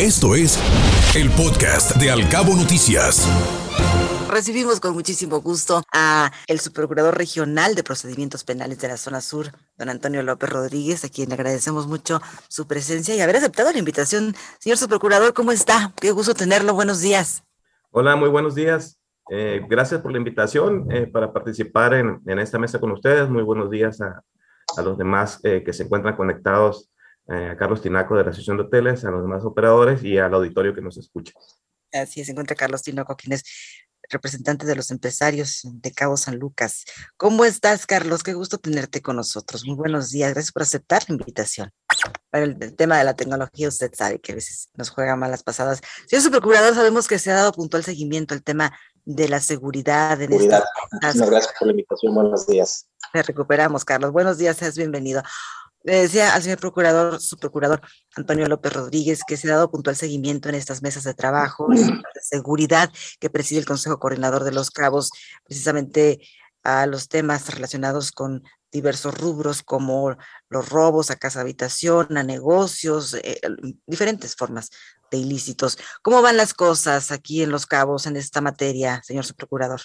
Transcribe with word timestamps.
Esto 0.00 0.36
es 0.36 0.56
el 1.16 1.28
podcast 1.30 1.96
de 1.96 2.08
Alcabo 2.12 2.54
Noticias. 2.54 3.28
Recibimos 4.30 4.78
con 4.78 4.94
muchísimo 4.94 5.40
gusto 5.40 5.82
a 5.92 6.30
el 6.46 6.60
subprocurador 6.60 7.18
regional 7.18 7.74
de 7.74 7.82
procedimientos 7.82 8.44
penales 8.44 8.78
de 8.78 8.86
la 8.86 8.96
zona 8.96 9.20
sur, 9.20 9.46
don 9.76 9.88
Antonio 9.88 10.22
López 10.22 10.50
Rodríguez, 10.50 11.04
a 11.04 11.08
quien 11.08 11.30
le 11.30 11.34
agradecemos 11.34 11.88
mucho 11.88 12.20
su 12.48 12.68
presencia 12.68 13.16
y 13.16 13.20
haber 13.20 13.38
aceptado 13.38 13.72
la 13.72 13.78
invitación. 13.80 14.36
Señor 14.60 14.78
subprocurador, 14.78 15.34
¿cómo 15.34 15.50
está? 15.50 15.92
Qué 16.00 16.12
gusto 16.12 16.32
tenerlo. 16.32 16.74
Buenos 16.74 17.00
días. 17.00 17.42
Hola, 17.90 18.14
muy 18.14 18.28
buenos 18.28 18.54
días. 18.54 19.00
Eh, 19.32 19.62
gracias 19.68 20.00
por 20.00 20.12
la 20.12 20.18
invitación 20.18 20.86
eh, 20.92 21.08
para 21.08 21.32
participar 21.32 21.94
en, 21.94 22.38
esta 22.38 22.60
mesa 22.60 22.78
con 22.78 22.92
ustedes. 22.92 23.28
Muy 23.28 23.42
buenos 23.42 23.68
días 23.68 24.00
a, 24.00 24.22
los 24.80 24.96
demás 24.96 25.40
eh, 25.42 25.64
que 25.64 25.72
se 25.72 25.82
encuentran 25.82 26.14
conectados 26.14 26.88
a 27.28 27.56
Carlos 27.56 27.82
Tinaco 27.82 28.16
de 28.16 28.24
la 28.24 28.30
Asociación 28.30 28.56
de 28.56 28.64
Hoteles, 28.64 29.04
a 29.04 29.10
los 29.10 29.22
demás 29.22 29.44
operadores 29.44 30.02
y 30.02 30.18
al 30.18 30.34
auditorio 30.34 30.74
que 30.74 30.80
nos 30.80 30.96
escucha. 30.96 31.32
Así 31.92 32.20
es, 32.20 32.26
se 32.26 32.32
encuentra 32.32 32.56
Carlos 32.56 32.82
Tinaco, 32.82 33.16
quien 33.16 33.34
es 33.34 33.44
representante 34.10 34.66
de 34.66 34.74
los 34.74 34.90
empresarios 34.90 35.60
de 35.64 35.92
Cabo 35.92 36.16
San 36.16 36.38
Lucas. 36.38 36.84
¿Cómo 37.16 37.44
estás, 37.44 37.86
Carlos? 37.86 38.22
Qué 38.22 38.32
gusto 38.32 38.58
tenerte 38.58 39.02
con 39.02 39.16
nosotros. 39.16 39.64
Muy 39.66 39.76
buenos 39.76 40.10
días. 40.10 40.32
Gracias 40.32 40.52
por 40.52 40.62
aceptar 40.62 41.04
la 41.08 41.14
invitación. 41.14 41.70
Para 42.30 42.44
el, 42.44 42.76
tema 42.76 42.98
de 42.98 43.04
la 43.04 43.14
tecnología, 43.14 43.68
usted 43.68 43.92
sabe 43.94 44.20
que 44.20 44.32
a 44.32 44.34
veces 44.34 44.70
nos 44.74 44.90
juega 44.90 45.16
malas 45.16 45.42
pasadas. 45.42 45.80
Señor 46.06 46.22
su 46.22 46.30
procurador, 46.30 46.74
sabemos 46.74 47.08
que 47.08 47.18
se 47.18 47.30
ha 47.30 47.34
dado 47.34 47.52
puntual 47.52 47.84
seguimiento 47.84 48.34
al 48.34 48.42
tema 48.42 48.72
de 49.04 49.28
la 49.28 49.40
seguridad. 49.40 50.20
En 50.20 50.30
seguridad. 50.30 50.64
gracias 51.00 51.54
por 51.58 51.66
la 51.66 51.72
invitación. 51.72 52.14
Buenos 52.14 52.46
días. 52.46 52.88
Te 53.12 53.22
recuperamos, 53.22 53.84
Carlos. 53.84 54.12
Buenos 54.12 54.38
días, 54.38 54.56
seas 54.56 54.76
bienvenido. 54.76 55.22
Le 55.84 56.02
decía 56.02 56.34
al 56.34 56.42
señor 56.42 56.58
procurador, 56.58 57.20
su 57.20 57.36
procurador 57.36 57.80
Antonio 58.16 58.46
López 58.46 58.72
Rodríguez, 58.72 59.22
que 59.26 59.36
se 59.36 59.50
ha 59.50 59.54
dado 59.54 59.70
puntual 59.70 59.96
seguimiento 59.96 60.48
en 60.48 60.56
estas 60.56 60.82
mesas 60.82 61.04
de 61.04 61.14
trabajo 61.14 61.68
de 61.68 62.02
seguridad 62.20 62.90
que 63.20 63.30
preside 63.30 63.60
el 63.60 63.66
Consejo 63.66 63.98
Coordinador 63.98 64.44
de 64.44 64.52
los 64.52 64.70
Cabos, 64.70 65.10
precisamente 65.44 66.20
a 66.64 66.86
los 66.86 67.08
temas 67.08 67.48
relacionados 67.54 68.12
con 68.12 68.42
diversos 68.70 69.18
rubros 69.18 69.62
como 69.62 70.16
los 70.48 70.68
robos 70.68 71.10
a 71.10 71.16
casa 71.16 71.40
habitación, 71.40 72.16
a 72.18 72.22
negocios, 72.22 73.14
eh, 73.14 73.40
diferentes 73.86 74.36
formas 74.36 74.70
de 75.10 75.18
ilícitos. 75.18 75.78
¿Cómo 76.02 76.20
van 76.20 76.36
las 76.36 76.52
cosas 76.54 77.10
aquí 77.10 77.42
en 77.42 77.50
Los 77.50 77.66
Cabos 77.66 78.06
en 78.06 78.16
esta 78.16 78.40
materia, 78.40 79.00
señor 79.04 79.24
subprocurador? 79.24 79.80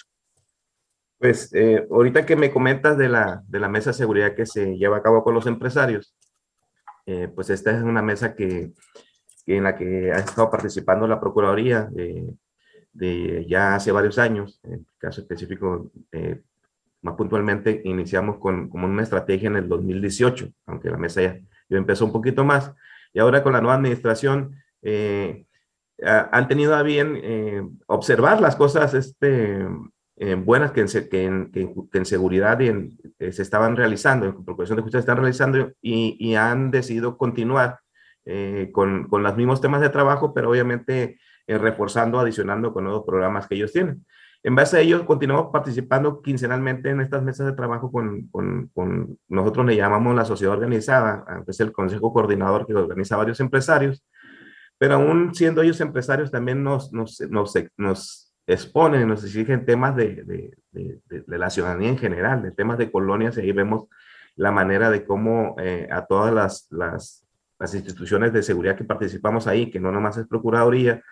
Pues 1.24 1.50
eh, 1.54 1.86
ahorita 1.90 2.26
que 2.26 2.36
me 2.36 2.50
comentas 2.50 2.98
de 2.98 3.08
la, 3.08 3.42
de 3.48 3.58
la 3.58 3.70
mesa 3.70 3.88
de 3.88 3.94
seguridad 3.94 4.34
que 4.34 4.44
se 4.44 4.76
lleva 4.76 4.98
a 4.98 5.02
cabo 5.02 5.24
con 5.24 5.32
los 5.32 5.46
empresarios, 5.46 6.14
eh, 7.06 7.30
pues 7.34 7.48
esta 7.48 7.70
es 7.70 7.82
una 7.82 8.02
mesa 8.02 8.34
que, 8.34 8.74
en 9.46 9.64
la 9.64 9.74
que 9.74 10.12
ha 10.12 10.18
estado 10.18 10.50
participando 10.50 11.08
la 11.08 11.18
Procuraduría 11.18 11.88
de, 12.92 13.46
ya 13.48 13.74
hace 13.74 13.90
varios 13.90 14.18
años. 14.18 14.60
En 14.64 14.72
el 14.74 14.86
caso 14.98 15.22
específico, 15.22 15.90
eh, 16.12 16.42
más 17.00 17.14
puntualmente, 17.14 17.80
iniciamos 17.84 18.36
con 18.36 18.68
como 18.68 18.86
una 18.86 19.02
estrategia 19.02 19.46
en 19.46 19.56
el 19.56 19.66
2018, 19.66 20.50
aunque 20.66 20.90
la 20.90 20.98
mesa 20.98 21.22
ya, 21.22 21.40
ya 21.70 21.78
empezó 21.78 22.04
un 22.04 22.12
poquito 22.12 22.44
más. 22.44 22.70
Y 23.14 23.18
ahora 23.18 23.42
con 23.42 23.54
la 23.54 23.62
nueva 23.62 23.76
administración, 23.76 24.56
han 26.02 26.48
tenido 26.48 26.74
a 26.74 26.82
bien 26.82 27.78
observar 27.86 28.42
las 28.42 28.56
cosas 28.56 28.92
este, 28.92 29.66
buenas 30.44 30.72
que 30.72 30.80
en, 30.80 31.50
que, 31.50 31.98
en, 31.98 32.06
seguridad 32.06 32.60
y 32.60 32.68
en, 32.68 32.98
eh, 33.18 33.32
se 33.32 33.42
estaban 33.42 33.76
realizando, 33.76 34.26
en 34.26 34.44
Procuración 34.44 34.76
de 34.76 34.82
Justicia 34.82 35.00
están 35.00 35.16
realizando 35.16 35.72
y, 35.82 36.16
y 36.20 36.36
han 36.36 36.70
decidido 36.70 37.16
continuar 37.16 37.80
eh, 38.24 38.70
con, 38.72 39.08
con, 39.08 39.22
los 39.22 39.36
mismos 39.36 39.60
temas 39.60 39.80
de 39.80 39.90
trabajo, 39.90 40.32
pero 40.32 40.50
obviamente 40.50 41.18
eh, 41.46 41.58
reforzando, 41.58 42.18
adicionando 42.20 42.72
con 42.72 42.84
nuevos 42.84 43.04
programas 43.04 43.46
que 43.46 43.56
ellos 43.56 43.72
tienen. 43.72 44.06
En 44.42 44.54
base 44.54 44.76
a 44.76 44.80
ello, 44.80 45.04
continuamos 45.06 45.50
participando 45.52 46.22
quincenalmente 46.22 46.90
en 46.90 47.00
estas 47.00 47.22
mesas 47.22 47.46
de 47.46 47.52
trabajo 47.52 47.90
con, 47.90 48.28
con, 48.28 48.70
con 48.74 49.18
nosotros 49.28 49.66
le 49.66 49.76
llamamos 49.76 50.14
la 50.14 50.24
sociedad 50.24 50.54
organizada, 50.54 51.24
es 51.46 51.60
el 51.60 51.72
consejo 51.72 52.12
coordinador 52.12 52.66
que 52.66 52.74
organiza 52.74 53.16
varios 53.16 53.40
empresarios, 53.40 54.04
pero 54.78 54.94
aún 54.94 55.34
siendo 55.34 55.62
ellos 55.62 55.80
empresarios 55.80 56.30
también 56.30 56.62
nos, 56.62 56.92
nos, 56.92 57.20
nos, 57.30 57.54
nos 57.76 58.23
exponen, 58.46 59.08
nos 59.08 59.24
exigen 59.24 59.64
temas 59.64 59.96
de, 59.96 60.22
de, 60.72 61.00
de, 61.08 61.38
la 61.38 61.50
ciudadanía 61.50 61.88
en 61.88 61.98
general, 61.98 62.42
de 62.42 62.52
temas 62.52 62.78
de 62.78 62.90
colonias, 62.90 63.36
y 63.36 63.40
ahí 63.40 63.52
vemos 63.52 63.86
la 64.36 64.50
manera 64.50 64.90
de 64.90 65.04
cómo 65.04 65.56
eh, 65.58 65.88
a 65.90 66.04
todas 66.06 66.34
las, 66.34 66.66
las, 66.70 67.26
las, 67.58 67.74
instituciones 67.74 68.32
de 68.32 68.42
seguridad 68.42 68.76
que 68.76 68.84
participamos 68.84 69.46
ahí, 69.46 69.70
que 69.70 69.80
no 69.80 69.92
nomás 69.92 70.16
es 70.18 70.26
Procuraduría, 70.26 71.02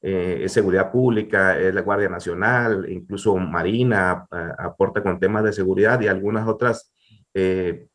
eh, 0.00 0.40
es 0.44 0.52
Seguridad 0.52 0.90
Pública, 0.90 1.58
es 1.58 1.74
la 1.74 1.82
Guardia 1.82 2.08
Nacional, 2.08 2.86
incluso 2.88 3.36
Marina 3.36 4.26
aporta 4.58 5.02
con 5.02 5.20
temas 5.20 5.44
de 5.44 5.52
seguridad 5.52 6.00
y 6.00 6.08
algunas 6.08 6.48
otras 6.48 6.94
eh, 7.34 7.86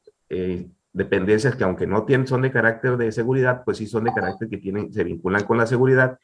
dependencias 0.94 1.56
que 1.56 1.64
aunque 1.64 1.88
no 1.88 2.06
tienen, 2.06 2.28
son 2.28 2.44
de 2.44 2.52
carácter 2.52 2.98
de 2.98 3.12
seguridad, 3.12 3.64
pues 3.66 3.78
sí 3.78 3.88
son 3.88 4.04
de 4.04 4.14
carácter 4.14 4.50
que 4.50 4.58
tienen, 4.58 4.94
se 4.94 5.04
vinculan 5.04 5.44
con 5.46 5.58
la 5.58 5.66
seguridad 5.66 6.20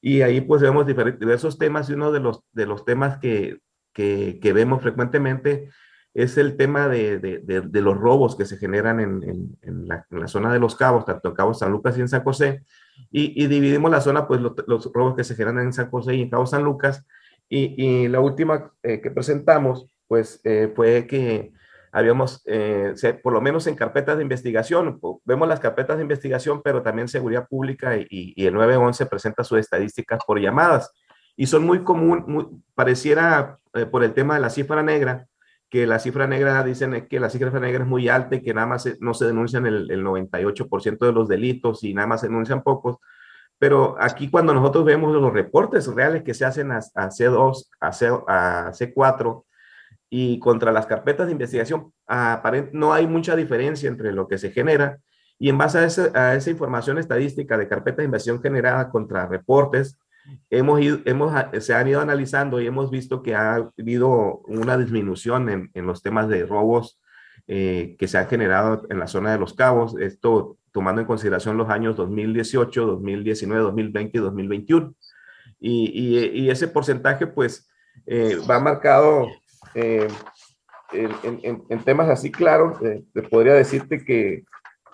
y 0.00 0.22
ahí 0.22 0.40
pues 0.40 0.62
vemos 0.62 0.86
diversos 0.86 1.58
temas 1.58 1.90
y 1.90 1.92
uno 1.92 2.12
de 2.12 2.20
los, 2.20 2.42
de 2.52 2.66
los 2.66 2.84
temas 2.84 3.18
que, 3.18 3.60
que, 3.92 4.52
vemos 4.54 4.82
frecuentemente 4.82 5.68
es 6.14 6.38
el 6.38 6.56
tema 6.56 6.88
de, 6.88 7.18
de, 7.18 7.60
de, 7.60 7.80
los 7.80 7.96
robos 7.96 8.34
que 8.34 8.46
se 8.46 8.56
generan 8.56 8.98
en, 8.98 9.58
en, 9.62 9.86
la, 9.86 10.06
zona 10.26 10.52
de 10.52 10.58
los 10.58 10.74
cabos, 10.74 11.04
tanto 11.04 11.28
en 11.28 11.34
Cabo 11.34 11.54
San 11.54 11.70
Lucas 11.70 11.96
y 11.96 12.00
en 12.00 12.08
San 12.08 12.24
José, 12.24 12.64
y, 13.10 13.42
y 13.42 13.46
dividimos 13.46 13.90
la 13.90 14.00
zona, 14.00 14.26
pues 14.26 14.40
los, 14.40 14.54
los, 14.66 14.90
robos 14.92 15.14
que 15.14 15.24
se 15.24 15.36
generan 15.36 15.66
en 15.66 15.72
San 15.72 15.90
José 15.90 16.14
y 16.14 16.22
en 16.22 16.30
Cabo 16.30 16.46
San 16.46 16.64
Lucas, 16.64 17.06
y, 17.48 17.74
y 17.84 18.08
la 18.08 18.20
última 18.20 18.72
eh, 18.82 19.00
que 19.00 19.10
presentamos, 19.10 19.86
pues 20.08 20.40
eh, 20.44 20.72
fue 20.74 21.06
que 21.06 21.52
habíamos, 21.92 22.42
eh, 22.46 22.94
por 23.22 23.32
lo 23.32 23.40
menos 23.40 23.66
en 23.66 23.74
carpetas 23.74 24.16
de 24.16 24.22
investigación, 24.22 25.00
vemos 25.24 25.48
las 25.48 25.60
carpetas 25.60 25.96
de 25.96 26.02
investigación, 26.02 26.62
pero 26.62 26.82
también 26.82 27.08
seguridad 27.08 27.48
pública 27.48 27.96
y, 27.96 28.06
y 28.10 28.46
el 28.46 28.54
911 28.54 29.06
presenta 29.06 29.44
sus 29.44 29.58
estadísticas 29.58 30.20
por 30.26 30.40
llamadas. 30.40 30.92
Y 31.36 31.46
son 31.46 31.64
muy 31.64 31.82
común, 31.84 32.64
pareciera 32.74 33.58
eh, 33.74 33.86
por 33.86 34.04
el 34.04 34.12
tema 34.12 34.34
de 34.34 34.40
la 34.40 34.50
cifra 34.50 34.82
negra, 34.82 35.26
que 35.68 35.86
la 35.86 35.98
cifra 35.98 36.26
negra 36.26 36.62
dicen 36.64 37.06
que 37.08 37.20
la 37.20 37.30
cifra 37.30 37.60
negra 37.60 37.84
es 37.84 37.88
muy 37.88 38.08
alta 38.08 38.36
y 38.36 38.42
que 38.42 38.52
nada 38.52 38.66
más 38.66 38.88
no 39.00 39.14
se 39.14 39.26
denuncian 39.26 39.66
el, 39.66 39.90
el 39.90 40.04
98% 40.04 40.98
de 40.98 41.12
los 41.12 41.28
delitos 41.28 41.84
y 41.84 41.94
nada 41.94 42.08
más 42.08 42.20
se 42.22 42.26
denuncian 42.26 42.62
pocos. 42.62 42.96
Pero 43.60 43.96
aquí 44.00 44.30
cuando 44.30 44.54
nosotros 44.54 44.84
vemos 44.84 45.12
los 45.12 45.32
reportes 45.32 45.86
reales 45.86 46.22
que 46.22 46.34
se 46.34 46.44
hacen 46.44 46.72
a, 46.72 46.78
a 46.78 47.08
C2, 47.08 47.68
a, 47.78 47.92
C, 47.92 48.08
a 48.26 48.72
C4, 48.72 49.44
y 50.10 50.40
contra 50.40 50.72
las 50.72 50.86
carpetas 50.86 51.26
de 51.26 51.32
investigación 51.32 51.92
no 52.72 52.92
hay 52.92 53.06
mucha 53.06 53.36
diferencia 53.36 53.88
entre 53.88 54.12
lo 54.12 54.26
que 54.26 54.38
se 54.38 54.50
genera 54.50 54.98
y 55.38 55.48
en 55.48 55.56
base 55.56 55.78
a, 55.78 56.34
esa 56.34 56.50
información 56.50 56.98
estadística 56.98 57.56
de 57.56 57.66
carpetas 57.66 57.98
de 57.98 58.04
investigación 58.04 58.42
generada 58.42 58.90
contra 58.90 59.26
reportes, 59.26 59.98
hemos, 60.50 60.80
hemos 61.06 61.32
se 61.60 61.74
han 61.74 61.88
ido 61.88 62.00
analizando 62.02 62.60
y 62.60 62.66
hemos 62.66 62.90
visto 62.90 63.22
que 63.22 63.34
ha 63.34 63.54
habido 63.54 64.42
una 64.46 64.76
disminución 64.76 65.48
en, 65.48 65.70
en 65.72 65.86
los 65.86 66.02
temas 66.02 66.28
de 66.28 66.44
robos 66.44 67.00
eh, 67.48 67.96
que 67.98 68.06
se 68.06 68.18
han 68.18 68.28
generado 68.28 68.86
en 68.90 68.98
la 68.98 69.06
zona 69.06 69.32
de 69.32 69.38
los 69.38 69.54
cabos, 69.54 69.96
esto 69.98 70.58
tomando 70.72 71.00
en 71.00 71.06
consideración 71.06 71.56
los 71.56 71.70
años 71.70 71.96
2018, 71.96 72.86
2019, 72.86 73.62
2020 73.62 74.18
y 74.18 74.20
2021. 74.20 74.94
Y, 75.58 76.18
y, 76.18 76.42
y 76.42 76.50
ese 76.50 76.68
porcentaje 76.68 77.26
pues 77.26 77.66
eh, 78.06 78.36
va 78.48 78.60
marcado 78.60 79.26
eh, 79.74 80.08
en, 80.92 81.84
temas 81.84 82.08
así 82.08 82.32
claros, 82.32 82.78
eh, 82.82 83.04
podría 83.30 83.54
decirte 83.54 84.04
que, 84.04 84.44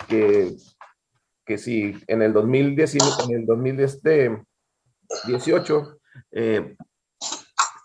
que, 0.09 0.57
si 1.59 1.95
en 2.07 2.23
el 2.23 2.33
2019, 2.33 3.13
en 3.29 3.35
el 3.41 3.47
2018, 3.47 5.99
eh, 6.33 6.77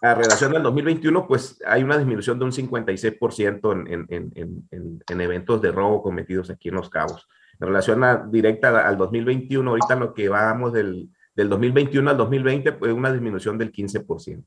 a 0.01 0.15
relación 0.15 0.53
del 0.53 0.63
2021, 0.63 1.27
pues 1.27 1.61
hay 1.65 1.83
una 1.83 1.97
disminución 1.97 2.39
de 2.39 2.45
un 2.45 2.51
56% 2.51 3.71
en, 3.71 3.87
en, 4.09 4.31
en, 4.35 4.67
en, 5.07 5.21
eventos 5.21 5.61
de 5.61 5.71
robo 5.71 6.01
cometidos 6.01 6.49
aquí 6.49 6.69
en 6.69 6.75
Los 6.75 6.89
Cabos. 6.89 7.27
En 7.59 7.67
relación 7.67 8.03
directa 8.31 8.87
al 8.87 8.97
2021, 8.97 9.69
ahorita 9.69 9.95
lo 9.95 10.15
que 10.15 10.27
vamos 10.27 10.73
del, 10.73 11.07
del 11.35 11.49
2021 11.49 12.09
al 12.09 12.17
2020, 12.17 12.71
pues 12.73 12.91
una 12.93 13.11
disminución 13.11 13.59
del 13.59 13.71
15%. 13.71 14.43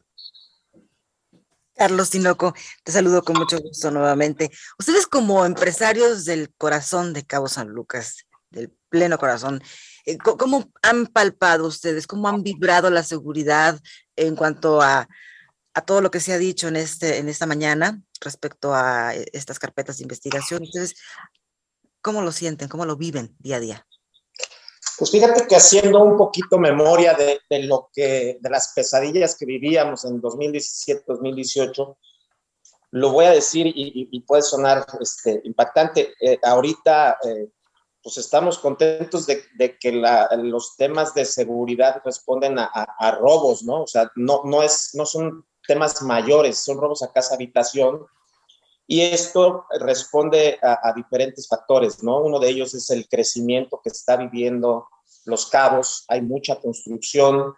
Carlos 1.74 2.10
Tinoco, 2.10 2.54
te 2.84 2.92
saludo 2.92 3.22
con 3.22 3.36
mucho 3.36 3.58
gusto 3.58 3.90
nuevamente. 3.90 4.50
Ustedes 4.78 5.06
como 5.06 5.44
empresarios 5.44 6.24
del 6.24 6.52
corazón 6.56 7.12
de 7.12 7.24
Cabo 7.24 7.48
San 7.48 7.68
Lucas, 7.68 8.26
del 8.50 8.72
pleno 8.88 9.18
corazón, 9.18 9.60
eh, 10.06 10.16
¿cómo 10.18 10.70
han 10.82 11.06
palpado 11.06 11.66
ustedes, 11.66 12.06
cómo 12.06 12.28
han 12.28 12.42
vibrado 12.42 12.90
la 12.90 13.02
seguridad 13.02 13.80
en 14.16 14.36
cuanto 14.36 14.80
a, 14.82 15.08
a 15.74 15.80
todo 15.80 16.00
lo 16.00 16.10
que 16.10 16.20
se 16.20 16.32
ha 16.32 16.38
dicho 16.38 16.68
en, 16.68 16.76
este, 16.76 17.18
en 17.18 17.28
esta 17.28 17.46
mañana 17.46 18.00
respecto 18.20 18.74
a 18.74 19.14
eh, 19.14 19.26
estas 19.32 19.58
carpetas 19.58 19.98
de 19.98 20.04
investigación? 20.04 20.62
Ustedes, 20.62 20.94
¿cómo 22.00 22.22
lo 22.22 22.30
sienten, 22.30 22.68
cómo 22.68 22.86
lo 22.86 22.96
viven 22.96 23.34
día 23.40 23.56
a 23.56 23.60
día? 23.60 23.86
Pues 24.98 25.10
fíjate 25.10 25.46
que 25.46 25.56
haciendo 25.56 26.02
un 26.02 26.16
poquito 26.16 26.58
memoria 26.58 27.14
de, 27.14 27.40
de, 27.50 27.64
lo 27.64 27.90
que, 27.92 28.38
de 28.40 28.50
las 28.50 28.72
pesadillas 28.74 29.36
que 29.36 29.44
vivíamos 29.44 30.04
en 30.04 30.20
2017, 30.20 31.04
2018, 31.06 31.98
lo 32.92 33.10
voy 33.10 33.24
a 33.24 33.30
decir 33.30 33.66
y, 33.66 34.08
y, 34.10 34.20
puede 34.20 34.42
sonar 34.42 34.86
este, 35.00 35.40
impactante. 35.42 36.14
Eh, 36.20 36.38
ahorita, 36.40 37.18
eh, 37.24 37.48
pues 38.00 38.18
estamos 38.18 38.58
contentos 38.60 39.26
de, 39.26 39.42
de 39.56 39.76
que 39.78 39.90
la, 39.90 40.28
los 40.36 40.76
temas 40.76 41.12
de 41.12 41.24
seguridad 41.24 42.00
responden 42.04 42.56
a, 42.60 42.70
a, 42.72 42.86
a, 43.00 43.10
robos, 43.16 43.64
¿no? 43.64 43.82
O 43.82 43.86
sea, 43.88 44.12
no, 44.14 44.42
no, 44.44 44.62
es, 44.62 44.90
no 44.94 45.06
son 45.06 45.44
temas 45.66 46.02
mayores, 46.02 46.58
son 46.58 46.78
robos 46.78 47.02
a 47.02 47.12
casa 47.12 47.34
habitación. 47.34 48.06
Y 48.86 49.00
esto 49.00 49.66
responde 49.80 50.58
a, 50.62 50.92
diferentes 50.94 51.48
factores, 51.48 52.02
¿no? 52.02 52.20
Uno 52.20 52.38
de 52.38 52.50
ellos 52.50 52.74
es 52.74 52.90
el 52.90 53.08
crecimiento 53.08 53.80
que 53.82 53.88
está 53.88 54.16
viviendo 54.16 54.88
Los 55.24 55.46
Cabos. 55.46 56.04
Hay 56.08 56.20
mucha 56.20 56.56
construcción. 56.60 57.54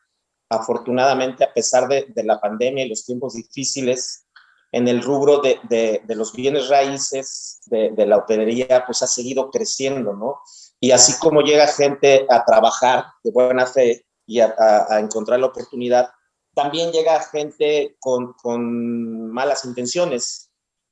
Afortunadamente, 0.48 1.42
a 1.42 1.52
pesar 1.52 1.88
de, 1.88 2.06
la 2.22 2.40
pandemia 2.40 2.84
y 2.84 2.88
los 2.88 3.04
tiempos 3.04 3.34
difíciles, 3.34 4.24
en 4.70 4.86
el 4.86 5.02
rubro 5.02 5.40
de, 5.40 6.00
los 6.06 6.32
bienes 6.32 6.68
raíces, 6.68 7.60
de, 7.66 8.06
la 8.06 8.18
hotelería, 8.18 8.84
pues 8.86 9.02
ha 9.02 9.08
seguido 9.08 9.50
creciendo, 9.50 10.12
¿no? 10.12 10.40
Y 10.78 10.92
así 10.92 11.18
como 11.18 11.40
llega 11.40 11.66
gente 11.66 12.24
a 12.30 12.44
trabajar 12.44 13.06
de 13.24 13.32
buena 13.32 13.66
fe 13.66 14.06
y 14.26 14.38
a, 14.38 14.86
encontrar 15.00 15.40
la 15.40 15.46
oportunidad, 15.46 16.08
también 16.54 16.92
llega 16.92 17.20
gente 17.20 17.96
con 17.98 19.32
malas 19.32 19.64
intenciones 19.64 20.45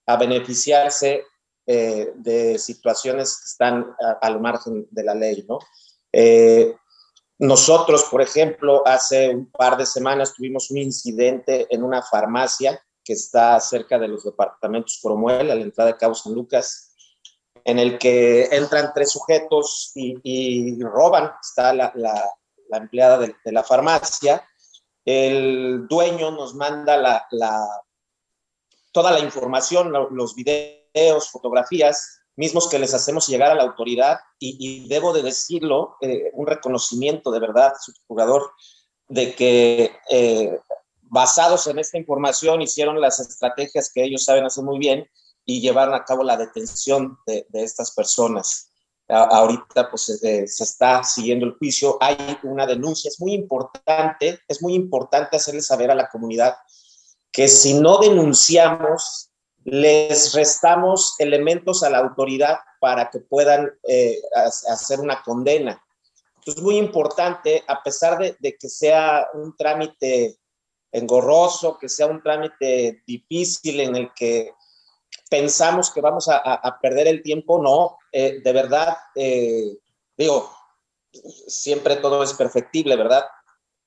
a 0.06 0.16
beneficiarse 0.16 1.24
eh, 1.66 2.12
de 2.16 2.58
situaciones 2.58 3.38
que 3.38 3.44
están 3.46 3.94
al 4.20 4.40
margen 4.40 4.86
de 4.90 5.04
la 5.04 5.14
ley, 5.14 5.44
¿no? 5.48 5.58
Eh, 6.12 6.76
nosotros, 7.38 8.04
por 8.04 8.22
ejemplo, 8.22 8.86
hace 8.86 9.30
un 9.30 9.50
par 9.50 9.76
de 9.76 9.86
semanas 9.86 10.34
tuvimos 10.34 10.70
un 10.70 10.78
incidente 10.78 11.66
en 11.68 11.82
una 11.82 12.02
farmacia 12.02 12.80
que 13.02 13.12
está 13.12 13.58
cerca 13.60 13.98
de 13.98 14.08
los 14.08 14.24
departamentos 14.24 15.00
Promuel, 15.02 15.50
a 15.50 15.54
la 15.54 15.62
entrada 15.62 15.92
de 15.92 15.98
Cabo 15.98 16.14
San 16.14 16.32
Lucas, 16.32 16.94
en 17.64 17.78
el 17.78 17.98
que 17.98 18.44
entran 18.52 18.92
tres 18.94 19.10
sujetos 19.10 19.92
y, 19.94 20.80
roban, 20.82 21.32
está 21.40 21.74
la, 21.74 21.92
empleada 22.70 23.18
de, 23.18 23.34
la 23.52 23.62
farmacia, 23.62 24.46
el 25.04 25.86
dueño 25.88 26.30
nos 26.30 26.54
manda 26.54 26.96
la, 26.96 27.83
toda 28.94 29.10
la 29.10 29.18
información, 29.18 29.92
los 29.92 30.36
videos, 30.36 31.28
fotografías, 31.28 32.20
mismos 32.36 32.68
que 32.68 32.78
les 32.78 32.94
hacemos 32.94 33.26
llegar 33.26 33.50
a 33.50 33.56
la 33.56 33.64
autoridad 33.64 34.20
y, 34.38 34.86
debo 34.88 35.12
de 35.12 35.22
decirlo, 35.22 35.96
eh, 36.00 36.30
un 36.32 36.46
reconocimiento 36.46 37.32
de 37.32 37.40
verdad, 37.40 37.72
su 37.80 37.92
jugador, 38.06 38.52
de 39.08 39.34
que 39.34 39.90
eh, 40.08 40.60
basados 41.02 41.66
en 41.66 41.80
esta 41.80 41.98
información 41.98 42.62
hicieron 42.62 43.00
las 43.00 43.18
estrategias 43.18 43.90
que 43.92 44.04
ellos 44.04 44.24
saben 44.24 44.44
hacer 44.44 44.62
muy 44.62 44.78
bien 44.78 45.08
y 45.44 45.60
llevaron 45.60 45.94
a 45.94 46.04
cabo 46.04 46.22
la 46.22 46.36
detención 46.36 47.18
de, 47.26 47.46
de 47.48 47.64
estas 47.64 47.90
personas. 47.90 48.70
A, 49.08 49.24
ahorita 49.24 49.90
pues 49.90 50.08
eh, 50.22 50.46
se 50.46 50.64
está 50.64 51.02
siguiendo 51.02 51.46
el 51.46 51.56
juicio, 51.58 51.98
hay 52.00 52.16
una 52.44 52.64
denuncia, 52.64 53.08
es 53.08 53.20
muy 53.20 53.32
importante, 53.32 54.38
es 54.46 54.62
muy 54.62 54.74
importante 54.74 55.36
hacerle 55.36 55.62
saber 55.62 55.90
a 55.90 55.96
la 55.96 56.08
comunidad 56.08 56.54
que 57.34 57.48
si 57.48 57.74
no 57.74 57.98
denunciamos, 57.98 59.28
les 59.64 60.32
restamos 60.34 61.16
elementos 61.18 61.82
a 61.82 61.90
la 61.90 61.98
autoridad 61.98 62.58
para 62.80 63.10
que 63.10 63.18
puedan 63.18 63.72
eh, 63.88 64.20
hacer 64.68 65.00
una 65.00 65.20
condena. 65.20 65.82
Entonces, 66.36 66.56
es 66.58 66.62
muy 66.62 66.76
importante, 66.76 67.64
a 67.66 67.82
pesar 67.82 68.18
de, 68.18 68.56
que 68.56 68.68
sea 68.68 69.26
un 69.34 69.56
trámite 69.56 70.36
engorroso, 70.92 71.76
que 71.76 71.88
sea 71.88 72.06
un 72.06 72.22
trámite 72.22 73.02
difícil 73.04 73.80
en 73.80 73.96
el 73.96 74.14
que 74.14 74.52
pensamos 75.28 75.90
que 75.90 76.00
vamos 76.00 76.28
a, 76.28 76.36
a 76.36 76.78
perder 76.78 77.08
el 77.08 77.20
tiempo, 77.20 77.60
no, 77.60 77.98
eh, 78.12 78.40
de 78.44 78.52
verdad, 78.52 78.96
eh, 79.16 79.76
digo, 80.16 80.52
siempre 81.48 81.96
todo 81.96 82.22
es 82.22 82.32
perfectible, 82.34 82.94
¿verdad? 82.94 83.24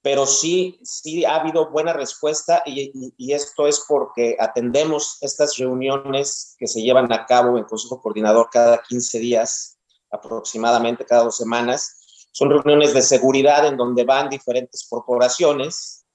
Pero 0.08 0.26
sí, 0.26 0.80
sí 0.84 1.26
ha 1.26 1.36
habido 1.36 1.70
buena 1.70 1.92
respuesta 1.92 2.64
y, 2.66 3.34
esto 3.34 3.68
es 3.68 3.84
porque 3.86 4.38
atendemos 4.40 5.18
estas 5.20 5.58
reuniones 5.58 6.56
que 6.58 6.66
se 6.66 6.82
llevan 6.82 7.12
a 7.12 7.26
cabo 7.26 7.58
en 7.58 7.66
Consejo 7.66 8.02
Coordinador 8.02 8.48
cada 8.50 8.82
15 8.82 9.20
días, 9.20 9.78
aproximadamente 10.10 11.04
cada 11.04 11.26
dos 11.26 11.36
semanas. 11.36 12.30
Son 12.32 12.50
reuniones 12.50 12.94
de 12.94 13.02
seguridad 13.02 13.68
en 13.68 13.76
donde 13.76 14.06
van 14.06 14.30
diferentes 14.30 14.88
corporaciones, 14.90 16.06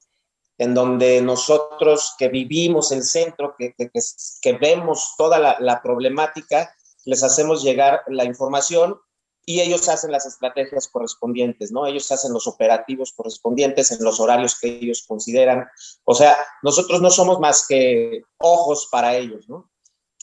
en 0.56 0.72
donde 0.72 1.20
nosotros 1.20 2.14
que 2.16 2.28
vivimos 2.28 2.92
el 2.92 3.02
centro, 3.02 3.54
que, 3.58 3.74
que, 3.74 4.52
vemos 4.54 5.16
toda 5.18 5.38
la 5.38 5.82
problemática, 5.82 6.74
les 7.04 7.22
hacemos 7.22 7.62
llegar 7.62 8.04
la 8.06 8.24
información 8.24 8.98
y 9.44 9.60
ellos 9.60 9.88
hacen 9.88 10.12
las 10.12 10.26
estrategias 10.26 10.88
correspondientes, 10.88 11.72
¿no? 11.72 11.86
Ellos 11.86 12.10
hacen 12.12 12.32
los 12.32 12.46
operativos 12.46 13.12
correspondientes 13.12 13.90
en 13.90 14.04
los 14.04 14.20
horarios 14.20 14.58
que 14.58 14.68
ellos 14.68 15.04
consideran. 15.06 15.66
O 16.04 16.14
sea, 16.14 16.36
nosotros 16.62 17.00
no 17.00 17.10
somos 17.10 17.40
más 17.40 17.66
que 17.66 18.22
ojos 18.38 18.88
para 18.90 19.16
ellos, 19.16 19.48
¿no? 19.48 19.70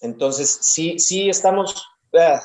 Entonces, 0.01 0.59
sí, 0.61 0.99
sí 0.99 1.29
estamos, 1.29 1.85
eh, 2.13 2.39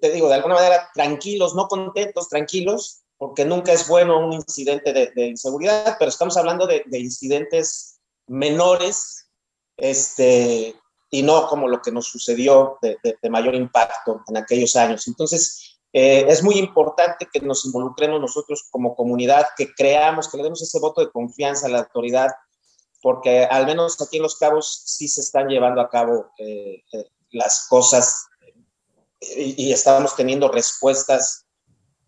te 0.00 0.10
digo, 0.12 0.28
de 0.28 0.34
alguna 0.34 0.54
manera 0.54 0.88
tranquilos, 0.94 1.54
no 1.54 1.66
contentos, 1.66 2.28
tranquilos, 2.28 3.02
porque 3.16 3.44
nunca 3.44 3.72
es 3.72 3.88
bueno 3.88 4.24
un 4.24 4.32
incidente 4.32 4.92
de, 4.92 5.10
de 5.14 5.26
inseguridad, 5.26 5.96
pero 5.98 6.08
estamos 6.08 6.36
hablando 6.36 6.66
de, 6.66 6.84
de 6.86 6.98
incidentes 7.00 8.00
menores, 8.28 9.28
este, 9.76 10.76
y 11.10 11.22
no 11.22 11.46
como 11.46 11.68
lo 11.68 11.82
que 11.82 11.92
nos 11.92 12.06
sucedió 12.06 12.78
de, 12.80 12.96
de, 13.02 13.30
mayor 13.30 13.54
impacto 13.54 14.22
en 14.28 14.36
aquellos 14.38 14.76
años. 14.76 15.06
Entonces, 15.06 15.71
eh, 15.92 16.24
es 16.28 16.42
muy 16.42 16.56
importante 16.56 17.28
que 17.30 17.40
nos 17.40 17.66
involucremos 17.66 18.18
nosotros 18.20 18.66
como 18.70 18.96
comunidad, 18.96 19.48
que 19.56 19.74
creamos, 19.74 20.28
que 20.28 20.38
le 20.38 20.44
demos 20.44 20.62
ese 20.62 20.78
voto 20.80 21.04
de 21.04 21.10
confianza 21.10 21.66
a 21.66 21.70
la 21.70 21.80
autoridad, 21.80 22.30
porque 23.02 23.44
al 23.44 23.66
menos 23.66 24.00
aquí 24.00 24.16
en 24.16 24.22
Los 24.22 24.36
Cabos 24.36 24.82
sí 24.86 25.06
se 25.06 25.20
están 25.20 25.48
llevando 25.48 25.82
a 25.82 25.90
cabo 25.90 26.32
eh, 26.38 26.82
eh, 26.92 27.10
las 27.30 27.66
cosas 27.68 28.26
y, 29.20 29.66
y, 29.68 29.72
estamos 29.72 30.16
teniendo 30.16 30.48
respuestas, 30.50 31.46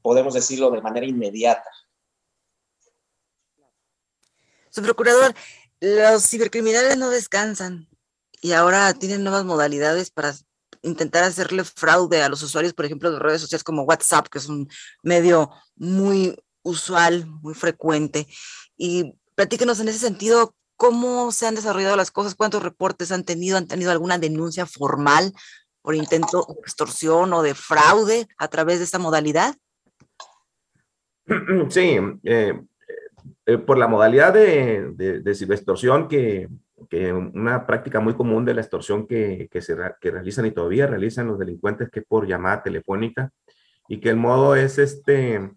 podemos 0.00 0.34
decirlo, 0.34 0.70
de 0.70 0.80
manera 0.80 1.06
inmediata. 1.06 1.70
Su 4.70 4.82
procurador, 4.82 5.34
los 5.80 6.26
cibercriminales 6.26 6.96
no 6.96 7.10
descansan 7.10 7.88
y 8.40 8.52
ahora 8.52 8.92
tienen 8.94 9.22
nuevas 9.22 9.44
modalidades 9.44 10.10
para 10.10 10.34
intentar 10.84 11.24
hacerle 11.24 11.64
fraude 11.64 12.22
a 12.22 12.28
los 12.28 12.42
usuarios, 12.42 12.74
por 12.74 12.84
ejemplo, 12.84 13.10
de 13.10 13.18
redes 13.18 13.40
sociales 13.40 13.64
como 13.64 13.82
WhatsApp, 13.82 14.28
que 14.28 14.38
es 14.38 14.48
un 14.48 14.68
medio 15.02 15.50
muy 15.76 16.36
usual, 16.62 17.26
muy 17.26 17.54
frecuente. 17.54 18.26
Y 18.76 19.14
platíquenos 19.34 19.80
en 19.80 19.88
ese 19.88 19.98
sentido, 19.98 20.54
¿cómo 20.76 21.32
se 21.32 21.46
han 21.46 21.54
desarrollado 21.54 21.96
las 21.96 22.10
cosas? 22.10 22.34
¿Cuántos 22.34 22.62
reportes 22.62 23.12
han 23.12 23.24
tenido? 23.24 23.56
¿Han 23.56 23.68
tenido 23.68 23.90
alguna 23.90 24.18
denuncia 24.18 24.66
formal 24.66 25.32
por 25.82 25.94
intento 25.94 26.46
de 26.48 26.60
extorsión 26.60 27.32
o 27.32 27.42
de 27.42 27.54
fraude 27.54 28.26
a 28.38 28.48
través 28.48 28.78
de 28.78 28.84
esta 28.84 28.98
modalidad? 28.98 29.54
Sí, 31.70 31.98
eh, 32.24 32.60
eh, 33.46 33.58
por 33.58 33.78
la 33.78 33.86
modalidad 33.86 34.32
de, 34.32 34.92
de, 34.94 35.20
de 35.20 36.08
que, 36.08 36.48
que 36.88 37.12
una 37.12 37.66
práctica 37.66 38.00
muy 38.00 38.14
común 38.14 38.44
de 38.44 38.54
la 38.54 38.60
extorsión 38.60 39.06
que, 39.06 39.48
que, 39.50 39.60
se, 39.60 39.76
que 40.00 40.10
realizan 40.10 40.46
y 40.46 40.50
todavía 40.50 40.86
realizan 40.86 41.26
los 41.26 41.38
delincuentes 41.38 41.90
que 41.90 42.00
es 42.00 42.06
por 42.06 42.26
llamada 42.26 42.62
telefónica 42.62 43.30
y 43.88 44.00
que 44.00 44.10
el 44.10 44.16
modo 44.16 44.56
es 44.56 44.78
este 44.78 45.50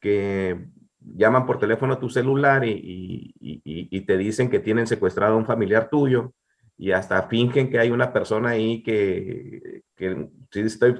que 0.00 0.68
llaman 1.00 1.46
por 1.46 1.58
teléfono 1.58 1.94
a 1.94 2.00
tu 2.00 2.08
celular 2.08 2.64
y, 2.64 3.34
te 4.06 4.16
dicen 4.16 4.48
que 4.48 4.60
tienen 4.60 4.86
secuestrado 4.86 5.34
a 5.34 5.36
un 5.36 5.44
familiar 5.44 5.90
tuyo 5.90 6.32
y 6.78 6.92
hasta 6.92 7.28
fingen 7.28 7.68
que 7.70 7.78
hay 7.78 7.90
una 7.90 8.12
persona 8.12 8.50
ahí 8.50 8.82
que, 8.82 9.82
que 9.94 10.28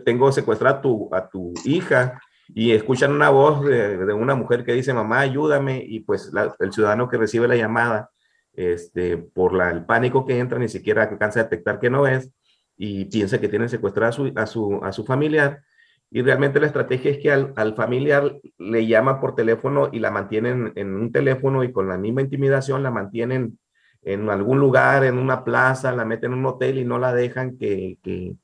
tengo 0.05 0.31
secuestrada 0.31 0.79
a 0.79 0.83
tu, 0.83 1.09
a 1.13 1.29
tu 1.29 1.55
hija 1.65 2.21
y 2.49 2.73
escuchan 2.73 3.13
una 3.13 3.31
voz 3.31 3.65
de, 3.65 3.97
de, 3.97 4.13
una 4.13 4.35
mujer 4.35 4.65
que 4.65 4.75
dice 4.75 4.93
mamá 4.93 5.21
ayúdame 5.21 5.83
y 5.87 6.01
pues 6.01 6.31
el 6.59 6.73
ciudadano 6.73 7.09
que 7.09 7.17
recibe 7.17 7.49
la 7.49 7.57
llamada 7.57 8.11
este, 8.59 9.17
por 9.17 9.55
la, 9.55 9.71
el 9.71 9.85
pánico 9.85 10.27
que 10.27 10.37
entra, 10.37 10.59
ni 10.59 10.69
siquiera 10.69 11.05
alcanza 11.05 11.39
a 11.39 11.45
detectar 11.45 11.79
que 11.79 11.91
no 11.91 12.09
es 12.09 12.33
y 12.77 13.05
piensa 13.05 13.41
que 13.41 13.49
tienen 13.49 13.69
secuestrada 13.69 14.09
a 14.09 14.47
su, 14.47 14.81
a 14.83 14.93
su, 14.93 15.05
familiar. 15.05 15.63
Y 16.11 16.23
realmente 16.23 16.59
la 16.59 16.67
estrategia 16.67 17.13
es 17.13 17.19
que 17.19 17.31
al, 17.31 17.53
al, 17.55 17.77
familiar 17.77 18.37
le 18.59 18.87
llama 18.87 19.21
por 19.21 19.37
teléfono 19.37 19.91
y 19.93 20.01
la 20.01 20.11
mantienen 20.11 20.73
en 20.75 20.93
un 20.95 21.13
teléfono 21.13 21.63
y 21.63 21.71
con 21.71 21.89
la 21.89 21.99
misma 21.99 22.23
intimidación 22.23 22.83
la 22.83 22.91
mantienen 22.91 23.61
en 24.03 24.29
algún 24.29 24.59
lugar, 24.59 25.05
en 25.05 25.19
una 25.19 25.45
plaza, 25.45 25.93
la 25.93 26.05
meten 26.05 26.33
en 26.33 26.39
un 26.39 26.47
hotel 26.47 26.79
y 26.79 26.85
no 26.85 26.99
la 26.99 27.15
dejan 27.15 27.59
que, 27.59 27.99
que, 28.03 28.35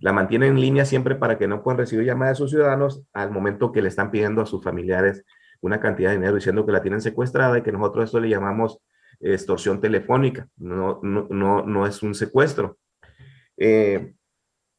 la 0.00 0.14
mantienen 0.14 0.52
en 0.52 0.60
línea 0.60 0.84
siempre 0.86 1.14
para 1.14 1.36
que 1.36 1.46
no 1.46 1.62
puedan 1.62 1.78
recibir 1.78 2.06
llamadas 2.06 2.38
de 2.38 2.44
sus 2.44 2.50
ciudadanos 2.50 3.02
al 3.12 3.30
momento 3.30 3.72
que 3.72 3.82
le 3.82 3.88
están 3.88 4.10
pidiendo 4.10 4.42
a 4.42 4.46
sus 4.46 4.62
familiares 4.62 5.24
una 5.60 5.80
cantidad 5.80 6.10
de 6.10 6.16
dinero 6.16 6.36
diciendo 6.36 6.64
que 6.64 6.72
la 6.72 6.82
tienen 6.82 7.00
secuestrada 7.00 7.58
y 7.58 7.62
que 7.62 7.72
nosotros 7.72 8.08
eso 8.08 8.20
le 8.20 8.28
llamamos 8.28 8.80
extorsión 9.20 9.80
telefónica, 9.80 10.48
no, 10.56 11.00
no, 11.02 11.26
no, 11.30 11.62
no 11.62 11.86
es 11.86 12.02
un 12.02 12.14
secuestro. 12.14 12.78
Eh, 13.56 14.14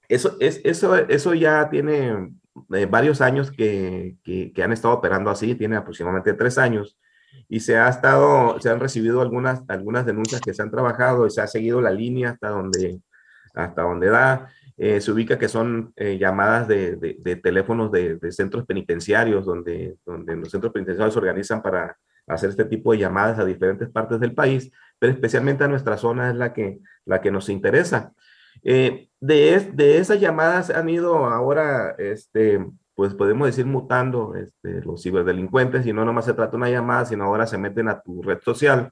eso, 0.08 0.38
es, 0.40 0.62
eso, 0.64 0.96
eso 0.96 1.34
ya 1.34 1.70
tiene 1.70 2.32
eh, 2.74 2.86
varios 2.86 3.22
años 3.22 3.52
que, 3.52 4.18
que, 4.24 4.64
han 4.64 4.72
estado 4.72 4.96
operando 4.96 5.30
así, 5.30 5.56
tiene 5.56 5.76
aproximadamente 5.76 6.34
tres 6.34 6.58
años, 6.58 6.98
y 7.48 7.60
se, 7.60 7.78
ha 7.78 7.90
estado, 7.90 8.60
se 8.60 8.70
han 8.70 8.80
recibido 8.80 9.22
algunas, 9.22 9.64
algunas 9.68 10.06
denuncias 10.06 10.42
que 10.42 10.54
se 10.54 10.62
han 10.62 10.72
trabajado 10.72 11.28
y 11.28 11.30
se 11.30 11.42
ha 11.42 11.48
seguido 11.48 11.82
la 11.82 11.92
línea 11.92 12.32
hasta 12.32 12.50
donde, 12.50 13.02
hasta 13.54 13.82
donde 13.84 14.08
da. 14.10 14.50
Eh, 14.78 15.02
se 15.02 15.12
ubica 15.12 15.38
que 15.38 15.50
son 15.50 15.94
llamadas 15.98 16.66
de, 16.70 16.96
de, 16.96 17.36
teléfonos 17.36 17.92
de, 17.92 18.16
de, 18.16 18.32
centros 18.32 18.66
penitenciarios, 18.66 19.46
donde, 19.46 19.98
donde 20.06 20.38
los 20.38 20.50
centros 20.50 20.72
penitenciarios 20.72 21.14
se 21.14 21.20
organizan 21.20 21.62
para 21.62 21.98
hacer 22.30 22.52
este 22.52 22.66
tipo 22.66 22.92
de 22.92 23.00
llamadas 23.00 23.40
a 23.40 23.46
diferentes 23.46 23.90
partes 23.90 24.20
del 24.20 24.34
país, 24.34 24.72
pero 25.00 25.12
especialmente 25.12 25.64
a 25.64 25.68
nuestra 25.68 25.98
zona 25.98 26.30
es 26.30 26.36
la 26.36 26.54
que, 26.54 26.80
la 27.06 27.20
que 27.20 27.32
nos 27.32 27.50
interesa. 27.50 28.14
Eh, 28.64 29.10
de, 29.20 29.72
de 29.74 29.98
esas 29.98 30.20
llamadas 30.20 30.70
han 30.70 30.90
ido 30.90 31.26
ahora, 31.26 31.96
este, 31.98 32.66
pues 32.96 33.14
podemos 33.14 33.48
decir 33.48 33.66
mutando 33.66 34.36
este, 34.36 34.82
los 34.82 35.02
ciberdelincuentes 35.02 35.86
y 35.86 35.94
no 35.94 36.06
nomás 36.06 36.26
se 36.26 36.34
trata 36.34 36.52
de 36.52 36.58
una 36.58 36.70
llamada, 36.70 37.06
sino 37.06 37.26
ahora 37.26 37.48
se 37.48 37.58
meten 37.58 37.90
a 37.90 38.02
tu 38.02 38.22
red 38.22 38.40
social. 38.42 38.92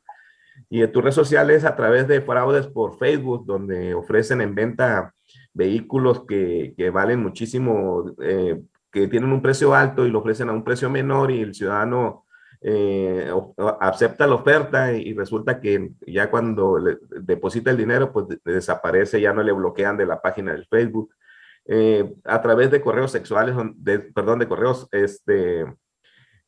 Y 0.70 0.82
en 0.82 0.92
tu 0.92 1.02
red 1.02 1.12
social 1.12 1.50
es 1.52 1.66
a 1.66 1.76
través 1.76 2.08
de 2.08 2.22
fraudes 2.22 2.68
por 2.68 2.98
Facebook, 2.98 3.46
donde 3.46 3.94
ofrecen 3.94 4.42
en 4.42 4.56
venta 4.56 5.14
vehículos 5.54 6.26
que, 6.26 6.74
que 6.76 6.90
valen 6.90 7.22
muchísimo, 7.22 8.16
eh, 8.22 8.62
que 8.92 9.08
tienen 9.08 9.32
un 9.32 9.42
precio 9.42 9.76
alto 9.76 10.06
y 10.06 10.10
lo 10.10 10.20
ofrecen 10.20 10.50
a 10.50 10.54
un 10.54 10.64
precio 10.64 10.90
menor 10.90 11.30
y 11.32 11.42
el 11.42 11.54
ciudadano 11.54 12.26
eh, 12.70 13.32
acepta 13.80 14.28
la 14.28 14.36
oferta 14.36 14.92
y, 14.92 15.14
resulta 15.14 15.62
que 15.62 15.92
ya 16.06 16.30
cuando 16.30 16.78
deposita 17.22 17.72
el 17.72 17.78
dinero, 17.78 18.12
pues 18.12 18.26
desaparece, 18.44 19.22
ya 19.22 19.32
no 19.32 19.42
le 19.42 19.54
bloquean 19.54 19.96
de 19.96 20.06
la 20.06 20.22
página 20.22 20.52
del 20.52 20.68
Facebook. 20.68 21.14
Eh, 21.66 22.14
a 22.26 22.42
través 22.42 22.70
de 22.70 22.82
correos 22.82 23.12
sexuales, 23.14 23.56
perdón, 24.14 24.40
de 24.40 24.50
correos 24.50 24.86
este, 24.92 25.66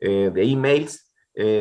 eh, 0.01 0.29
de 0.33 0.43
emails, 0.43 1.05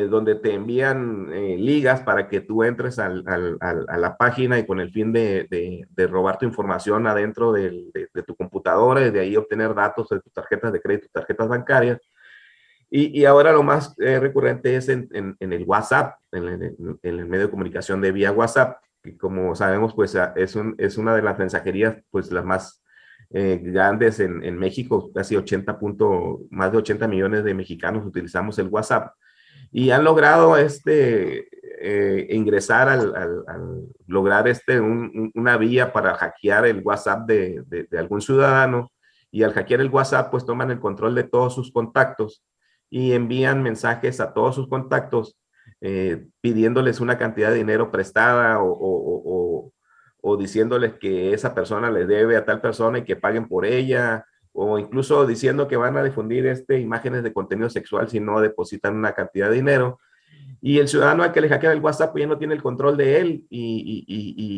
donde 0.09 0.35
te 0.35 0.53
envían 0.53 1.29
ligas 1.29 2.01
para 2.01 2.27
que 2.27 2.41
tú 2.41 2.65
entres 2.65 2.99
a 2.99 3.07
la 3.07 4.17
página 4.17 4.59
y 4.59 4.65
con 4.65 4.81
el 4.81 4.91
fin 4.91 5.13
de, 5.13 5.87
robar 6.11 6.37
tu 6.37 6.45
información 6.45 7.07
adentro 7.07 7.53
de, 7.53 7.85
de, 7.93 8.23
tu 8.23 8.35
computadora 8.35 9.07
y 9.07 9.11
de 9.11 9.21
ahí 9.21 9.37
obtener 9.37 9.73
datos 9.73 10.09
de 10.09 10.19
tus 10.19 10.33
tarjetas 10.33 10.73
de 10.73 10.81
crédito, 10.81 11.07
tarjetas 11.13 11.47
bancarias. 11.47 11.97
Y, 12.91 13.23
ahora 13.25 13.51
lo 13.51 13.61
más 13.61 13.93
eh, 13.99 14.19
recurrente 14.19 14.75
es 14.75 14.89
en, 14.89 15.07
el 15.39 15.63
WhatsApp, 15.63 16.15
en 16.31 16.75
el, 17.03 17.25
medio 17.27 17.45
de 17.45 17.51
comunicación 17.51 18.01
de 18.01 18.11
vía 18.11 18.31
WhatsApp, 18.31 18.81
que 19.03 19.15
como 19.15 19.55
sabemos, 19.55 19.93
pues 19.93 20.17
es, 20.35 20.55
un, 20.55 20.73
es 20.79 20.97
una 20.97 21.15
de 21.15 21.21
las 21.21 21.37
mensajerías, 21.37 21.97
pues 22.09 22.31
las 22.31 22.43
más 22.43 22.83
eh, 23.29 23.59
grandes 23.61 24.19
en, 24.19 24.57
México, 24.57 25.11
casi 25.13 25.35
80 25.35 25.77
punto, 25.77 26.39
más 26.49 26.71
de 26.71 26.79
80 26.79 27.07
millones 27.07 27.43
de 27.43 27.53
mexicanos 27.53 28.05
utilizamos 28.05 28.57
el 28.57 28.69
WhatsApp. 28.69 29.13
Y 29.71 29.91
han 29.91 30.03
logrado 30.03 30.57
este, 30.57 31.47
eh, 31.79 32.27
ingresar 32.31 32.89
al, 32.89 33.13
lograr 34.07 34.47
este, 34.47 34.79
un, 34.79 35.31
una 35.35 35.57
vía 35.57 35.93
para 35.93 36.15
hackear 36.15 36.65
el 36.65 36.81
WhatsApp 36.83 37.27
de, 37.27 37.61
de, 37.67 37.99
algún 37.99 38.21
ciudadano. 38.21 38.91
Y 39.29 39.43
al 39.43 39.53
hackear 39.53 39.81
el 39.81 39.91
WhatsApp 39.91 40.31
pues 40.31 40.43
toman 40.43 40.71
el 40.71 40.79
control 40.79 41.13
de 41.13 41.23
todos 41.23 41.53
sus 41.53 41.71
contactos 41.71 42.43
y 42.89 43.13
envían 43.13 43.61
mensajes 43.63 44.19
a 44.19 44.33
todos 44.33 44.55
sus 44.55 44.67
contactos 44.67 45.37
eh, 45.81 46.27
pidiéndoles 46.41 46.99
una 46.99 47.17
cantidad 47.17 47.51
de 47.51 47.57
dinero 47.57 47.91
prestada 47.91 48.57
o, 48.61 49.71
diciéndoles 50.37 50.93
que 50.93 51.33
esa 51.33 51.55
persona 51.55 51.89
le 51.89 52.05
debe 52.05 52.37
a 52.37 52.45
tal 52.45 52.61
persona 52.61 52.99
y 52.99 53.03
que 53.03 53.15
paguen 53.15 53.47
por 53.47 53.65
ella 53.65 54.25
o 54.53 54.77
incluso 54.77 55.25
diciendo 55.25 55.67
que 55.67 55.75
van 55.75 55.97
a 55.97 56.03
difundir 56.03 56.45
este, 56.45 56.79
imágenes 56.79 57.23
de 57.23 57.33
contenido 57.33 57.69
sexual 57.69 58.09
si 58.09 58.19
no 58.19 58.39
depositan 58.39 58.95
una 58.95 59.13
cantidad 59.13 59.49
de 59.49 59.55
dinero. 59.55 59.99
Y 60.61 60.79
el 60.79 60.87
ciudadano 60.87 61.23
al 61.23 61.31
que 61.31 61.41
le 61.41 61.49
hackean 61.49 61.73
el 61.73 61.81
WhatsApp 61.81 62.11
pues 62.11 62.21
ya 62.21 62.27
no 62.27 62.37
tiene 62.37 62.53
el 62.53 62.61
control 62.61 62.95
de 62.95 63.19
él 63.19 63.45
y, 63.49 64.05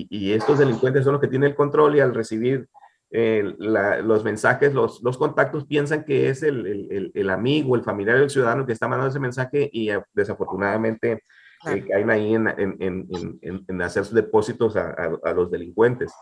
y, 0.10 0.34
estos 0.34 0.60
delincuentes 0.60 1.04
son 1.04 1.14
los 1.14 1.22
que 1.22 1.28
tienen 1.28 1.50
el 1.50 1.56
control 1.56 1.96
y 1.96 2.00
al 2.00 2.14
recibir 2.14 2.68
eh, 3.12 3.56
la, 3.58 4.02
los 4.02 4.24
mensajes, 4.24 4.74
los, 4.74 5.04
los, 5.04 5.18
contactos 5.18 5.66
piensan 5.66 6.06
que 6.06 6.30
es 6.30 6.44
el, 6.44 6.66
el, 6.66 7.12
el, 7.14 7.30
amigo, 7.30 7.76
el 7.76 7.84
familiar 7.84 8.18
del 8.18 8.30
ciudadano 8.30 8.66
que 8.66 8.74
está 8.74 8.88
mandando 8.88 9.10
ese 9.10 9.20
mensaje 9.20 9.70
y 9.72 9.90
eh, 9.90 10.02
desafortunadamente 10.14 11.24
claro. 11.62 11.78
eh, 11.78 11.86
caen 11.88 12.10
ahí 12.10 12.36
en, 12.36 12.48
en, 12.48 12.78
en, 12.80 13.66
en, 13.68 13.82
hacer 13.82 14.06
sus 14.06 14.16
depósitos 14.16 14.78
a, 14.78 14.92
a, 14.92 15.20
a 15.24 15.34
los 15.34 15.52
delincuentes. 15.52 16.14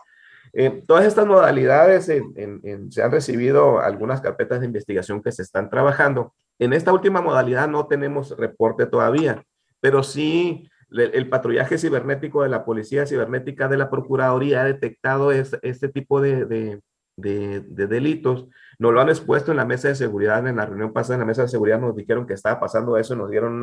Eh, 0.52 0.82
todas 0.86 1.04
estas 1.04 1.26
modalidades 1.26 2.06
se 2.06 3.02
han 3.02 3.10
recibido 3.12 3.78
algunas 3.78 4.20
carpetas 4.20 4.60
de 4.60 4.66
investigación 4.66 5.22
que 5.22 5.30
se 5.30 5.42
están 5.42 5.70
trabajando. 5.70 6.34
En 6.58 6.72
esta 6.72 6.92
última 6.92 7.20
modalidad 7.20 7.68
no 7.68 7.86
tenemos 7.86 8.36
reporte 8.36 8.86
todavía, 8.86 9.44
pero 9.80 10.02
sí 10.02 10.68
el, 10.90 11.28
patrullaje 11.28 11.78
cibernético 11.78 12.42
de 12.42 12.48
la 12.48 12.64
Policía 12.64 13.06
Cibernética 13.06 13.68
de 13.68 13.76
la 13.76 13.90
Procuraduría 13.90 14.62
ha 14.62 14.64
detectado 14.64 15.32
es, 15.32 15.56
este 15.62 15.88
tipo 15.88 16.20
de, 16.20 16.44
de, 16.46 16.80
de, 17.16 17.60
de 17.60 17.86
delitos. 17.86 18.48
Nos 18.78 18.92
lo 18.92 19.00
han 19.00 19.08
expuesto 19.08 19.50
en 19.50 19.58
la 19.58 19.64
mesa 19.64 19.88
de 19.88 19.94
seguridad, 19.94 20.46
en 20.46 20.56
la 20.56 20.66
reunión 20.66 20.92
pasada 20.92 21.14
en 21.14 21.20
la 21.20 21.26
mesa 21.26 21.42
de 21.42 21.48
seguridad 21.48 21.80
nos 21.80 21.94
dijeron 21.94 22.26
que 22.26 22.34
estaba 22.34 22.58
pasando 22.58 22.96
eso, 22.96 23.14
nos 23.14 23.30
dieron 23.30 23.62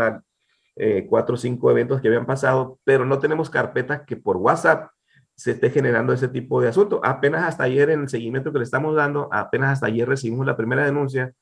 eh, 0.76 1.06
cuatro 1.10 1.36
o 1.36 1.38
cinco 1.38 1.72
eventos 1.72 2.02
que 2.02 2.08
habían 2.08 2.26
pasado, 2.26 2.80
pero 2.84 3.06
no 3.06 3.20
tenemos 3.20 3.50
carpetas 3.50 4.02
que 4.06 4.16
por 4.16 4.38
WhatsApp 4.38 4.90
se 5.36 5.52
esté 5.52 5.70
generando 5.70 6.14
ese 6.14 6.28
tipo 6.28 6.62
de 6.62 6.70
asunto. 6.70 7.00
Apenas 7.04 7.44
hasta 7.44 7.64
ayer, 7.64 7.90
en 7.90 8.02
el 8.02 8.10
seguimiento 8.10 8.52
que 8.52 8.60
le 8.60 8.64
estamos 8.64 8.96
dando, 8.96 9.30
apenas 9.32 9.74
hasta 9.74 9.88
ayer 9.88 10.08
recibimos 10.08 10.46
la 10.46 10.58
primera 10.58 10.86
denuncia 10.86 11.34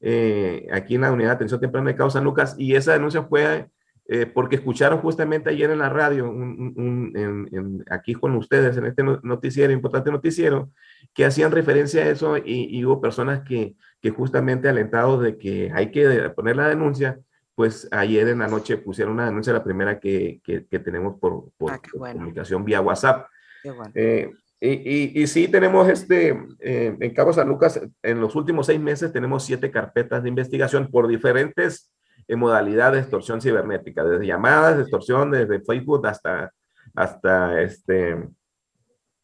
eh, 0.00 0.66
aquí 0.72 0.96
en 0.96 1.02
la 1.02 1.12
Unidad 1.12 1.30
de 1.30 1.34
Atención 1.36 1.60
Temprana 1.60 1.90
de 1.90 1.96
Causa 1.96 2.20
Lucas 2.20 2.54
y 2.58 2.74
esa 2.74 2.92
denuncia 2.92 3.22
fue 3.22 3.70
eh, 4.10 4.24
porque 4.24 4.56
escucharon 4.56 5.00
justamente 5.00 5.50
ayer 5.50 5.70
en 5.70 5.78
la 5.78 5.90
radio, 5.90 6.30
un, 6.30 6.72
un, 6.76 7.12
en, 7.14 7.48
en, 7.52 7.84
aquí 7.90 8.14
con 8.14 8.34
ustedes, 8.36 8.74
en 8.78 8.86
este 8.86 9.02
noticiero, 9.02 9.70
importante 9.70 10.10
noticiero, 10.10 10.70
que 11.12 11.26
hacían 11.26 11.52
referencia 11.52 12.02
a 12.02 12.08
eso 12.08 12.38
y, 12.38 12.68
y 12.70 12.84
hubo 12.86 13.02
personas 13.02 13.42
que, 13.46 13.74
que 14.00 14.08
justamente 14.08 14.66
alentados 14.66 15.22
de 15.22 15.36
que 15.36 15.70
hay 15.74 15.90
que 15.90 16.30
poner 16.30 16.56
la 16.56 16.68
denuncia, 16.68 17.18
pues 17.54 17.86
ayer 17.90 18.28
en 18.28 18.38
la 18.38 18.48
noche 18.48 18.78
pusieron 18.78 19.12
una 19.12 19.26
denuncia, 19.26 19.52
la 19.52 19.62
primera 19.62 20.00
que, 20.00 20.40
que, 20.42 20.64
que 20.64 20.78
tenemos 20.78 21.18
por, 21.20 21.50
por, 21.58 21.72
ah, 21.72 21.80
bueno. 21.94 22.14
comunicación 22.14 22.64
vía 22.64 22.80
WhatsApp. 22.80 23.26
Bueno. 23.62 23.90
Eh, 23.94 24.30
y, 24.58 24.70
y, 24.70 25.22
y, 25.22 25.26
sí 25.26 25.48
tenemos 25.48 25.86
este, 25.88 26.30
eh, 26.60 26.96
en 26.98 27.14
Cabo 27.14 27.32
San 27.32 27.46
Lucas, 27.46 27.78
en 28.02 28.20
los 28.20 28.34
últimos 28.34 28.66
seis 28.66 28.80
meses 28.80 29.12
tenemos 29.12 29.44
siete 29.44 29.70
carpetas 29.70 30.22
de 30.22 30.30
investigación 30.30 30.88
por 30.90 31.06
diferentes 31.08 31.92
eh, 32.28 32.36
modalidades 32.36 32.94
de 32.94 33.00
extorsión 33.00 33.40
cibernética, 33.40 34.04
desde 34.04 34.26
llamadas 34.26 34.78
extorsión, 34.78 35.30
desde 35.30 35.60
Facebook 35.60 36.06
hasta, 36.06 36.52
hasta 36.94 37.60
este, 37.62 38.28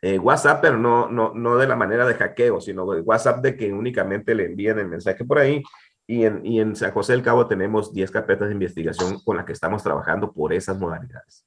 eh, 0.01 0.19
WhatsApp, 0.19 0.61
pero 0.63 0.79
no, 0.79 1.09
no, 1.09 1.33
no 1.35 1.57
de 1.57 1.67
la 1.67 1.77
manera 1.77 2.07
de 2.07 2.15
hackeo, 2.15 2.61
sino 2.61 2.91
de 2.93 3.03
WhatsApp 3.03 3.43
de 3.43 3.57
que 3.57 3.73
únicamente 3.73 4.35
le 4.35 4.47
envíen 4.47 4.79
el 4.79 4.89
mensaje 4.89 5.25
por 5.25 5.39
ahí. 5.39 5.63
Y 6.07 6.25
en, 6.25 6.45
y 6.45 6.61
en 6.61 6.77
San 6.77 6.93
José 6.93 7.13
del 7.13 7.23
Cabo 7.23 7.47
tenemos 7.47 7.93
10 7.93 8.11
carpetas 8.11 8.49
de 8.49 8.55
investigación 8.55 9.21
con 9.25 9.37
las 9.37 9.47
que 9.47 9.53
estamos 9.53 9.83
trabajando 9.83 10.33
por 10.33 10.53
esas 10.53 10.79
modalidades. 10.79 11.47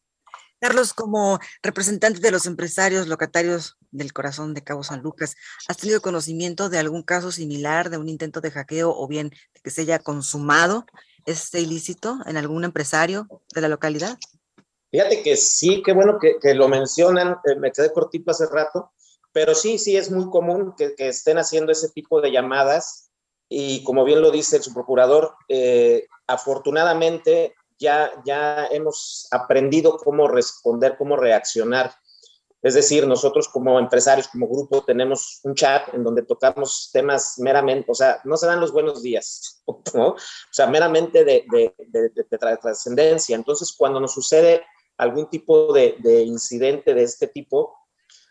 Carlos, 0.60 0.94
como 0.94 1.40
representante 1.62 2.20
de 2.20 2.32
los 2.32 2.48
empresarios 2.48 3.08
locatarios 3.08 3.78
del 3.92 4.12
corazón 4.12 4.56
de 4.56 4.64
Cabo 4.64 4.84
San 4.84 5.04
Lucas, 5.04 5.36
¿has 5.68 5.78
tenido 5.78 6.02
conocimiento 6.02 6.70
de 6.70 6.80
algún 6.80 7.04
caso 7.04 7.32
similar, 7.32 7.92
de 7.92 7.98
un 7.98 8.10
intento 8.10 8.42
de 8.42 8.50
hackeo 8.50 8.92
o 8.92 9.08
bien 9.08 9.32
que 9.64 9.70
se 9.70 9.82
haya 9.82 10.00
consumado 10.00 10.88
este 11.28 11.60
ilícito 11.60 12.18
en 12.26 12.38
algún 12.38 12.64
empresario 12.64 13.28
de 13.54 13.62
la 13.62 13.68
localidad? 13.68 14.18
Fíjate 14.90 15.22
que 15.22 15.36
sí, 15.36 15.84
qué 15.84 15.92
bueno 15.92 16.18
que, 16.18 16.54
lo 16.56 16.70
mencionan, 16.70 17.38
eh, 17.46 17.56
me 17.58 17.72
quedé 17.72 17.92
cortito 17.92 18.32
hace 18.32 18.48
rato, 18.48 18.92
pero 19.34 19.54
sí, 19.54 19.78
sí 19.78 19.98
es 19.98 20.10
muy 20.10 20.30
común 20.30 20.74
que, 20.78 20.96
estén 20.98 21.38
haciendo 21.38 21.72
ese 21.72 21.90
tipo 21.90 22.22
de 22.22 22.32
llamadas 22.32 23.12
y 23.50 23.84
como 23.84 24.06
bien 24.06 24.22
lo 24.22 24.32
dice 24.32 24.62
su 24.64 24.74
procurador, 24.74 25.36
eh, 25.50 26.08
afortunadamente 26.26 27.54
ya, 27.78 28.12
ya 28.26 28.68
hemos 28.68 29.28
aprendido 29.32 29.98
cómo 29.98 30.28
responder, 30.28 30.96
cómo 30.98 31.18
reaccionar. 31.18 31.94
Es 32.68 32.74
decir, 32.74 33.08
nosotros 33.08 33.48
como 33.48 33.80
empresarios, 33.80 34.28
como 34.28 34.46
grupo, 34.46 34.84
tenemos 34.84 35.40
un 35.44 35.56
chat 35.56 35.94
en 35.94 36.04
donde 36.04 36.24
tocamos 36.24 36.90
temas 36.92 37.36
meramente, 37.40 37.90
o 37.90 37.96
sea, 37.96 38.20
no 38.26 38.36
se 38.36 38.46
dan 38.46 38.60
los 38.60 38.74
buenos 38.74 39.02
días, 39.02 39.64
¿no? 39.94 40.10
O 40.10 40.18
sea, 40.52 40.68
meramente 40.68 41.24
de, 41.24 41.46
de, 41.50 41.74
de, 41.88 42.10
de 42.10 42.58
trascendencia. 42.58 43.38
Entonces, 43.38 43.74
cuando 43.78 44.02
nos 44.02 44.14
sucede 44.14 44.66
algún 44.98 45.30
tipo 45.30 45.72
de, 45.72 45.96
de, 46.00 46.24
incidente 46.24 46.94
de 46.94 47.04
este 47.04 47.28
tipo, 47.28 47.74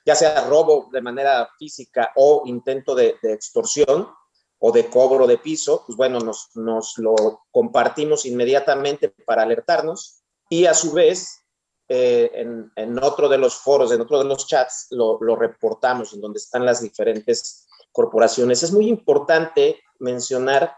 ya 0.04 0.14
sea 0.14 0.46
robo 0.46 0.90
de 0.92 1.00
manera 1.00 1.48
física 1.58 2.12
o 2.16 2.42
intento 2.44 2.94
de, 2.94 3.16
extorsión 3.22 4.06
o 4.58 4.70
de 4.70 4.90
cobro 4.90 5.26
de 5.26 5.38
piso, 5.38 5.82
pues 5.86 5.96
bueno, 5.96 6.18
nos 6.18 6.98
lo 6.98 7.14
compartimos 7.50 8.26
inmediatamente 8.26 9.08
para 9.24 9.44
alertarnos 9.44 10.22
y 10.50 10.66
a 10.66 10.74
su 10.74 10.92
vez 10.92 11.45
eh, 11.88 12.30
en, 12.34 12.72
en, 12.74 13.02
otro 13.02 13.28
de 13.28 13.38
los 13.38 13.54
foros, 13.56 13.92
en 13.92 14.00
otro 14.00 14.18
de 14.18 14.24
los 14.24 14.46
chats, 14.48 14.88
lo, 14.90 15.18
lo, 15.20 15.36
reportamos, 15.36 16.12
en 16.12 16.20
donde 16.20 16.38
están 16.38 16.66
las 16.66 16.82
diferentes 16.82 17.68
corporaciones. 17.92 18.62
Es 18.62 18.72
muy 18.72 18.88
importante 18.88 19.80
mencionar, 20.00 20.74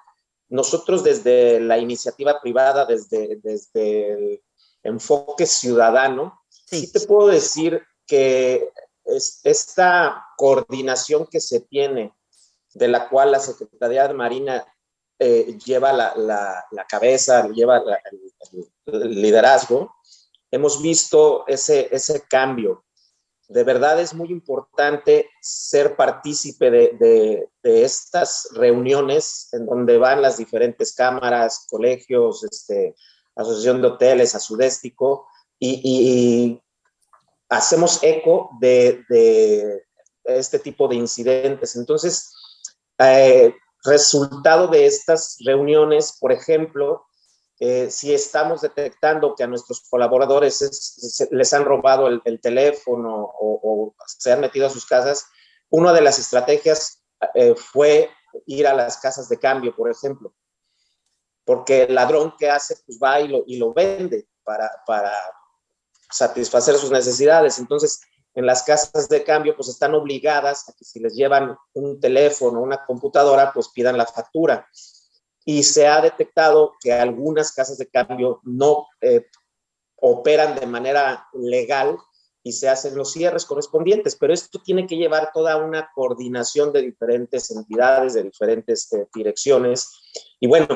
nosotros 0.50 1.02
desde 1.02 1.60
la 1.60 1.78
iniciativa 1.78 2.40
privada, 2.40 2.84
desde, 2.84 3.38
desde 3.42 4.12
el 4.12 4.42
enfoque 4.82 5.46
ciudadano, 5.46 6.42
sí. 6.48 6.92
te 6.92 7.00
puedo 7.00 7.28
decir 7.28 7.82
que 8.06 8.70
es, 9.04 9.40
esta 9.44 10.26
coordinación 10.36 11.26
que 11.26 11.40
se 11.40 11.60
tiene, 11.60 12.14
de 12.74 12.88
la 12.88 13.08
cual 13.08 13.32
la 13.32 13.40
Secretaría 13.40 14.08
de 14.08 14.14
Marina 14.14 14.66
eh, 15.18 15.58
lleva 15.64 15.92
la, 15.92 16.14
la, 16.16 16.64
la, 16.70 16.84
cabeza, 16.84 17.48
lleva 17.48 17.78
el, 17.78 18.62
el 18.86 19.22
liderazgo, 19.22 19.96
hemos 20.50 20.82
visto 20.82 21.44
ese, 21.46 21.88
ese 21.90 22.22
cambio. 22.28 22.84
De 23.48 23.64
verdad 23.64 23.98
es 24.00 24.12
muy 24.12 24.30
importante 24.30 25.28
ser 25.40 25.96
partícipe 25.96 26.70
de, 26.70 27.48
de, 27.62 27.84
estas 27.84 28.48
reuniones 28.52 29.48
en 29.52 29.66
donde 29.66 29.96
van 29.96 30.20
las 30.20 30.36
diferentes 30.36 30.94
cámaras, 30.94 31.66
colegios, 31.70 32.44
este, 32.44 32.94
Asociación 33.36 33.80
de 33.80 33.88
Hoteles, 33.88 34.34
Azudéstico, 34.34 35.26
y, 35.58 35.80
y 35.82 36.62
hacemos 37.48 38.02
eco 38.02 38.50
de, 38.60 39.04
de, 39.08 39.82
este 40.24 40.58
tipo 40.58 40.88
de 40.88 40.96
incidentes. 40.96 41.76
Entonces, 41.76 42.30
eh, 42.98 43.54
resultado 43.84 44.68
de 44.68 44.86
estas 44.86 45.36
reuniones, 45.44 46.16
por 46.20 46.32
ejemplo, 46.32 47.06
eh, 47.60 47.90
si 47.90 48.14
estamos 48.14 48.60
detectando 48.60 49.34
que 49.34 49.42
a 49.42 49.48
nuestros 49.48 49.82
colaboradores 49.90 51.28
les 51.32 51.52
han 51.52 51.64
robado 51.64 52.06
el, 52.06 52.40
teléfono 52.40 53.32
o, 53.40 53.94
se 54.06 54.32
han 54.32 54.40
metido 54.40 54.68
a 54.68 54.70
sus 54.70 54.86
casas, 54.86 55.26
una 55.68 55.92
de 55.92 56.00
las 56.00 56.20
estrategias 56.20 57.02
eh, 57.34 57.56
fue 57.56 58.10
ir 58.46 58.68
a 58.68 58.74
las 58.74 58.98
casas 58.98 59.28
de 59.28 59.40
cambio, 59.40 59.74
por 59.74 59.90
ejemplo, 59.90 60.32
porque 61.44 61.82
el 61.82 61.96
ladrón 61.96 62.34
que 62.38 62.48
hace, 62.48 62.76
pues 62.86 62.98
va 63.02 63.20
y 63.20 63.26
lo, 63.26 63.42
y 63.44 63.56
lo 63.56 63.74
vende 63.74 64.28
para, 64.44 64.70
para 64.86 65.12
satisfacer 66.10 66.76
sus 66.76 66.92
necesidades. 66.92 67.58
Entonces, 67.58 68.00
en 68.34 68.46
las 68.46 68.62
casas 68.62 69.08
de 69.08 69.24
cambio, 69.24 69.56
pues 69.56 69.68
están 69.68 69.96
obligadas 69.96 70.68
a 70.68 70.72
que 70.74 70.84
si 70.84 71.00
les 71.00 71.14
llevan 71.14 71.56
un 71.72 71.98
teléfono, 71.98 72.60
una 72.60 72.84
computadora, 72.86 73.52
pues 73.52 73.68
pidan 73.70 73.98
la 73.98 74.06
factura 74.06 74.68
y 75.48 75.62
se 75.62 75.86
ha 75.86 76.02
detectado 76.02 76.74
que 76.78 76.92
algunas 76.92 77.52
casas 77.52 77.78
de 77.78 77.88
cambio 77.88 78.42
no 78.44 78.86
eh, 79.00 79.24
operan 79.96 80.60
de 80.60 80.66
manera 80.66 81.26
legal 81.32 81.96
y 82.42 82.52
se 82.52 82.68
hacen 82.68 82.94
los 82.94 83.12
cierres 83.12 83.46
correspondientes, 83.46 84.14
pero 84.16 84.34
esto 84.34 84.60
tiene 84.62 84.86
que 84.86 84.98
llevar 84.98 85.30
toda 85.32 85.56
una 85.56 85.90
coordinación 85.94 86.70
de 86.70 86.82
diferentes 86.82 87.50
entidades, 87.50 88.12
de 88.12 88.24
diferentes 88.24 88.92
eh, 88.92 89.06
direcciones. 89.14 89.88
Y 90.38 90.48
bueno, 90.48 90.66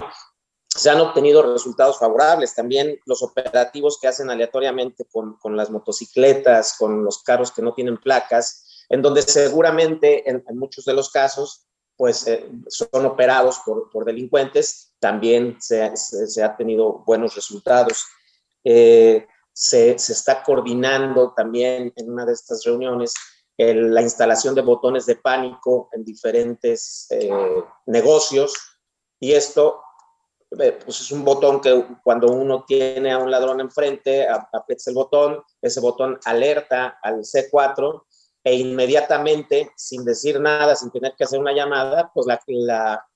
se 0.67 0.88
han 0.88 1.02
obtenido 1.02 1.43
resultados 1.43 1.99
favorables. 1.99 2.55
También 2.55 2.99
los 3.05 3.23
operativos 3.23 3.99
que 4.00 4.09
hacen 4.09 4.31
aleatoriamente 4.31 5.05
con, 5.12 5.37
con 5.37 5.55
las 5.55 5.69
motocicletas, 5.69 6.76
con 6.79 7.05
los 7.05 7.23
carros 7.23 7.52
que 7.52 7.61
no 7.61 7.75
tienen 7.75 7.99
placas, 7.99 8.87
en 8.88 9.02
donde 9.02 9.21
seguramente 9.21 10.31
en, 10.31 10.43
en 10.49 10.59
muchos 10.59 10.87
de 10.87 10.95
los 10.95 11.11
casos 11.11 11.67
pues 12.02 12.26
eh, 12.26 12.50
son 12.66 13.06
operados 13.06 13.61
por, 13.64 13.88
por, 13.88 14.04
delincuentes, 14.04 14.92
también 14.99 15.56
se, 15.61 15.97
se, 15.97 16.42
ha 16.42 16.56
tenido 16.56 17.04
buenos 17.06 17.37
resultados. 17.37 18.04
Eh, 18.64 19.25
se, 19.52 19.97
se, 20.00 20.12
está 20.12 20.42
coordinando 20.42 21.32
también 21.32 21.93
en 21.95 22.10
una 22.10 22.26
de 22.26 22.32
estas 22.32 22.65
reuniones 22.65 23.15
el, 23.56 23.95
la 23.95 24.02
instalación 24.02 24.56
de 24.56 24.62
botones 24.62 25.06
de 25.06 25.15
pánico 25.15 25.91
en 25.93 26.04
diferentes 26.04 27.06
eh, 27.10 27.30
negocios 27.86 28.52
y 29.21 29.34
esto 29.34 29.80
pues 30.49 31.00
es 31.02 31.12
un 31.12 31.25
botón 31.25 31.60
que 31.60 31.86
cuando 32.02 32.32
uno 32.32 32.65
tiene 32.67 33.12
a 33.12 33.19
un 33.19 33.30
ladrón 33.30 33.60
enfrente, 33.60 34.28
aprieta 34.28 34.82
el 34.91 34.95
botón, 34.95 35.41
ese 35.62 35.78
botón 35.78 36.19
alerta 36.25 36.99
al 37.00 37.21
C4 37.21 38.02
e 38.45 38.55
inmediatamente, 38.55 39.71
sin 39.76 40.05
decir 40.05 40.41
nada, 40.41 40.75
sin 40.75 40.91
tener 40.91 41.15
que 41.17 41.25
hacer 41.25 41.39
una 41.39 41.52
llamada, 41.52 42.11
pues 42.13 42.26
la, 42.26 42.41
la, 42.47 43.07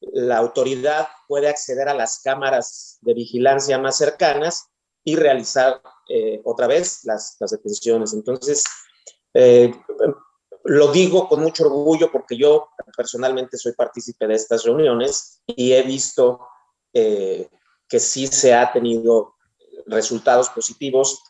la 0.00 0.38
autoridad 0.38 1.08
puede 1.28 1.48
acceder 1.48 1.88
a 1.88 1.94
las 1.94 2.20
cámaras 2.22 2.98
de 3.02 3.14
vigilancia 3.14 3.78
más 3.78 3.98
cercanas 3.98 4.68
y 5.04 5.16
realizar 5.16 5.82
eh, 6.08 6.40
otra 6.44 6.66
vez 6.66 7.04
las, 7.04 7.36
las, 7.40 7.50
detenciones. 7.50 8.12
Entonces, 8.14 8.64
eh, 9.34 9.72
lo 10.64 10.92
digo 10.92 11.28
con 11.28 11.40
mucho 11.40 11.66
orgullo 11.66 12.10
porque 12.10 12.36
yo 12.36 12.68
personalmente 12.96 13.56
soy 13.56 13.72
partícipe 13.72 14.26
de 14.26 14.34
estas 14.34 14.64
reuniones 14.64 15.42
y 15.46 15.72
he 15.72 15.82
visto 15.82 16.40
eh, 16.92 17.48
que 17.88 17.98
sí 17.98 18.26
se 18.26 18.54
ha 18.54 18.72
tenido 18.72 19.34
resultados 19.86 20.50
positivos 20.50 21.22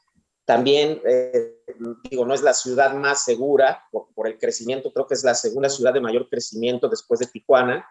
también, 0.44 1.00
eh, 1.04 1.59
digo, 2.08 2.24
no 2.24 2.34
es 2.34 2.42
la 2.42 2.54
ciudad 2.54 2.94
más 2.94 3.24
segura 3.24 3.84
por, 3.90 4.26
el 4.26 4.38
crecimiento, 4.38 4.92
creo 4.92 5.06
que 5.06 5.14
es 5.14 5.24
la 5.24 5.34
segunda 5.34 5.68
ciudad 5.68 5.92
de 5.92 6.00
mayor 6.00 6.28
crecimiento 6.28 6.88
después 6.88 7.20
de 7.20 7.26
Tijuana, 7.26 7.86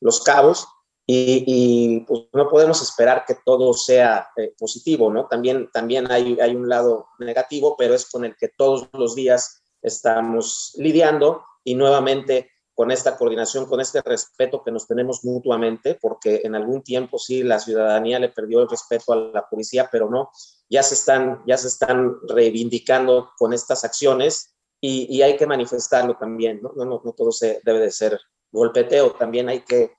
Los 0.00 0.22
Cabos, 0.22 0.66
y, 1.04 2.00
pues 2.06 2.22
no 2.32 2.48
podemos 2.48 2.80
esperar 2.80 3.24
que 3.26 3.36
todo 3.44 3.74
sea 3.74 4.28
eh, 4.36 4.54
positivo, 4.56 5.12
¿no? 5.12 5.26
También, 5.26 5.68
también 5.72 6.10
hay, 6.10 6.38
hay 6.40 6.54
un 6.54 6.68
lado 6.68 7.08
negativo, 7.18 7.76
pero 7.76 7.94
es 7.94 8.08
con 8.08 8.24
el 8.24 8.36
que 8.36 8.48
todos 8.48 8.88
los 8.92 9.14
días 9.14 9.62
estamos 9.82 10.72
lidiando 10.76 11.44
y 11.64 11.74
nuevamente 11.74 12.52
con 12.74 12.90
esta 12.90 13.16
coordinación, 13.16 13.66
con 13.66 13.80
este 13.80 14.00
respeto 14.00 14.62
que 14.62 14.70
nos 14.70 14.86
tenemos 14.86 15.24
mutuamente, 15.24 15.98
porque 16.00 16.40
en 16.44 16.54
algún 16.54 16.82
tiempo 16.82 17.18
sí 17.18 17.42
la 17.42 17.58
ciudadanía 17.58 18.18
le 18.18 18.30
perdió 18.30 18.62
el 18.62 18.68
respeto 18.68 19.12
a 19.12 19.16
la 19.16 19.48
policía, 19.48 19.88
pero 19.92 20.08
no, 20.08 20.30
ya 20.72 20.82
se 20.82 20.94
están, 20.94 21.42
ya 21.46 21.58
se 21.58 21.68
están 21.68 22.16
reivindicando 22.26 23.30
con 23.36 23.52
estas 23.52 23.84
acciones 23.84 24.54
y, 24.80 25.06
y 25.14 25.20
hay 25.20 25.36
que 25.36 25.46
manifestarlo 25.46 26.16
también, 26.16 26.60
¿no? 26.62 26.72
No, 26.74 26.86
no, 26.86 27.02
no 27.04 27.12
todo 27.12 27.30
se 27.30 27.60
debe 27.62 27.80
de 27.80 27.90
ser 27.90 28.18
golpeteo, 28.50 29.12
también 29.12 29.50
hay 29.50 29.60
que 29.60 29.94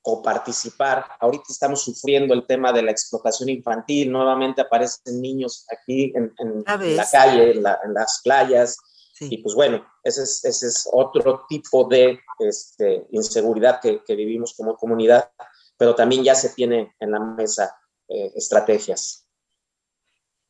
coparticipar. 0.00 1.04
Ahorita 1.18 1.46
estamos 1.48 1.82
sufriendo 1.82 2.34
el 2.34 2.46
tema 2.46 2.72
de 2.72 2.82
la 2.82 2.92
explotación 2.92 3.48
infantil, 3.48 4.12
nuevamente 4.12 4.60
aparecen 4.60 5.20
niños 5.20 5.66
aquí 5.70 6.12
en, 6.14 6.32
en 6.38 6.96
la 6.96 7.10
calle, 7.10 7.50
en, 7.50 7.62
la, 7.64 7.80
en 7.84 7.94
las 7.94 8.20
playas, 8.22 8.78
y 9.20 9.38
pues 9.38 9.56
bueno, 9.56 9.84
ese 10.04 10.22
es, 10.22 10.44
ese 10.44 10.68
es 10.68 10.88
otro 10.92 11.44
tipo 11.48 11.84
de 11.88 12.20
este, 12.38 13.06
inseguridad 13.10 13.80
que, 13.80 14.02
que, 14.04 14.14
vivimos 14.14 14.54
como 14.54 14.76
comunidad, 14.76 15.32
pero 15.76 15.96
también 15.96 16.22
ya 16.22 16.36
se 16.36 16.50
tiene 16.50 16.94
en 17.00 17.10
la 17.10 17.18
mesa 17.18 17.76
eh, 18.06 18.32
estrategias. 18.36 19.27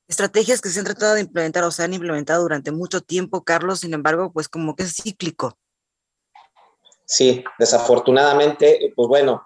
Estrategias 0.09 0.63
que 0.63 0.71
se 0.71 0.79
han 0.79 0.87
tratado 0.87 1.15
de 1.15 1.21
implementar 1.21 1.63
o 1.65 1.71
se 1.71 1.83
han 1.83 1.93
implementado 1.93 2.43
durante 2.43 2.73
mucho 2.73 3.03
tiempo, 3.03 3.45
Carlos, 3.45 3.81
sin 3.81 3.93
embargo, 3.93 4.33
pues 4.33 4.49
como 4.49 4.75
que 4.75 4.85
es 4.85 4.97
cíclico. 4.97 5.59
Sí, 7.05 7.45
desafortunadamente, 7.59 8.93
pues 8.97 9.09
bueno, 9.09 9.45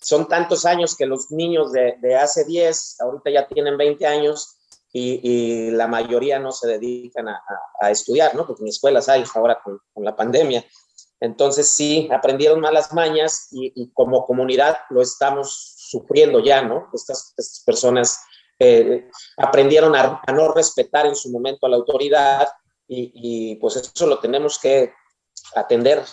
son 0.00 0.26
tantos 0.28 0.64
años 0.64 0.96
que 0.96 1.06
los 1.06 1.30
niños 1.30 1.72
de, 1.72 1.96
de 2.00 2.16
hace 2.16 2.44
10, 2.44 3.00
ahorita 3.00 3.30
ya 3.30 3.48
tienen 3.48 3.76
20 3.76 4.06
años, 4.06 4.56
y, 4.92 5.20
y, 5.22 5.70
la 5.70 5.86
mayoría 5.86 6.40
no 6.40 6.50
se 6.50 6.66
dedican 6.66 7.28
a, 7.28 7.36
a, 7.36 7.86
a, 7.86 7.90
estudiar, 7.92 8.34
¿no? 8.34 8.44
Porque 8.44 8.62
en 8.62 8.68
escuelas 8.68 9.08
hay 9.08 9.22
ahora 9.34 9.60
con, 9.62 9.80
con, 9.94 10.04
la 10.04 10.16
pandemia. 10.16 10.64
Entonces 11.20 11.68
sí, 11.68 12.08
aprendieron 12.10 12.60
malas 12.60 12.92
mañas 12.92 13.46
y, 13.52 13.72
y, 13.76 13.92
como 13.92 14.26
comunidad 14.26 14.78
lo 14.90 15.00
estamos 15.00 15.74
sufriendo 15.76 16.42
ya, 16.42 16.62
¿no? 16.62 16.88
Estas, 16.92 17.34
estas 17.36 17.62
personas 17.64 18.18
eh, 18.60 19.08
aprendieron 19.38 19.96
a, 19.96 20.20
a, 20.24 20.32
no 20.32 20.52
respetar 20.52 21.06
en 21.06 21.16
su 21.16 21.30
momento 21.30 21.66
a 21.66 21.70
la 21.70 21.76
autoridad 21.76 22.48
y, 22.86 23.10
y 23.14 23.56
pues 23.56 23.76
eso 23.76 24.06
lo 24.06 24.18
tenemos 24.18 24.58
que 24.58 24.92
atender. 25.56 26.04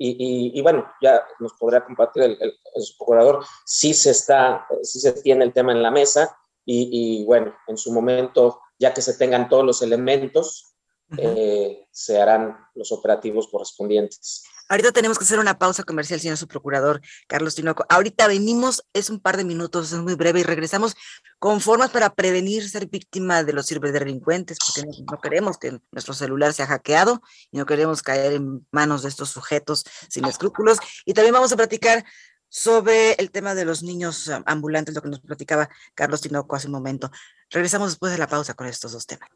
Y, 0.00 0.52
y, 0.56 0.62
bueno, 0.62 0.88
ya 1.02 1.24
nos 1.40 1.54
podrá 1.54 1.84
compartir 1.84 2.22
el, 2.22 2.32
el, 2.40 2.50
el 2.50 2.84
procurador, 2.96 3.44
sí 3.64 3.92
se 3.94 4.10
está, 4.12 4.64
sí 4.82 5.00
se 5.00 5.12
tiene 5.22 5.44
el 5.44 5.52
tema 5.52 5.72
en 5.72 5.82
la 5.82 5.90
mesa, 5.90 6.38
y, 6.64 7.20
y, 7.22 7.24
bueno, 7.24 7.52
en 7.66 7.76
su 7.76 7.92
momento, 7.92 8.60
ya 8.78 8.92
que 8.94 9.02
se 9.02 9.14
tengan 9.14 9.48
todos 9.48 9.64
los 9.64 9.82
elementos, 9.82 10.76
eh, 11.16 11.86
se 11.90 12.20
harán 12.20 12.58
los 12.74 12.92
operativos 12.92 13.48
correspondientes. 13.48 14.44
Ahorita 14.68 14.92
tenemos 14.92 15.18
que 15.18 15.24
hacer 15.24 15.38
una 15.38 15.58
pausa 15.58 15.82
comercial, 15.82 16.20
señor 16.20 16.36
subprocurador 16.36 17.00
Carlos 17.26 17.54
Tinoco. 17.54 17.86
Ahorita 17.88 18.26
venimos, 18.26 18.84
es 18.92 19.08
un 19.08 19.18
par 19.18 19.38
de 19.38 19.44
minutos, 19.44 19.92
es 19.92 19.98
muy 19.98 20.14
breve, 20.14 20.40
y 20.40 20.42
regresamos 20.42 20.94
con 21.38 21.60
formas 21.60 21.90
para 21.90 22.14
prevenir 22.14 22.68
ser 22.68 22.86
víctima 22.86 23.44
de 23.44 23.54
los 23.54 23.66
ciberdelincuentes, 23.66 24.58
porque 24.58 24.88
no, 25.10 25.20
queremos 25.20 25.56
que 25.56 25.80
nuestro 25.90 26.12
celular 26.12 26.52
sea 26.52 26.66
hackeado 26.66 27.22
y 27.50 27.58
no 27.58 27.64
queremos 27.64 28.02
caer 28.02 28.34
en 28.34 28.66
manos 28.70 29.02
de 29.02 29.08
estos 29.08 29.30
sujetos 29.30 29.84
sin 30.10 30.26
escrúpulos. 30.26 30.78
Y 31.06 31.14
también 31.14 31.32
vamos 31.32 31.52
a 31.52 31.56
platicar 31.56 32.04
sobre 32.50 33.12
el 33.12 33.30
tema 33.30 33.54
de 33.54 33.64
los 33.64 33.82
niños 33.82 34.30
ambulantes, 34.44 34.94
lo 34.94 35.02
que 35.02 35.08
nos 35.08 35.20
platicaba 35.20 35.68
Carlos 35.94 36.20
Tinoco 36.20 36.56
hace 36.56 36.66
un 36.66 36.74
momento. 36.74 37.10
Regresamos 37.50 37.90
después 37.90 38.12
de 38.12 38.18
la 38.18 38.26
pausa 38.26 38.52
con 38.52 38.66
estos 38.66 38.92
dos 38.92 39.06
temas. 39.06 39.28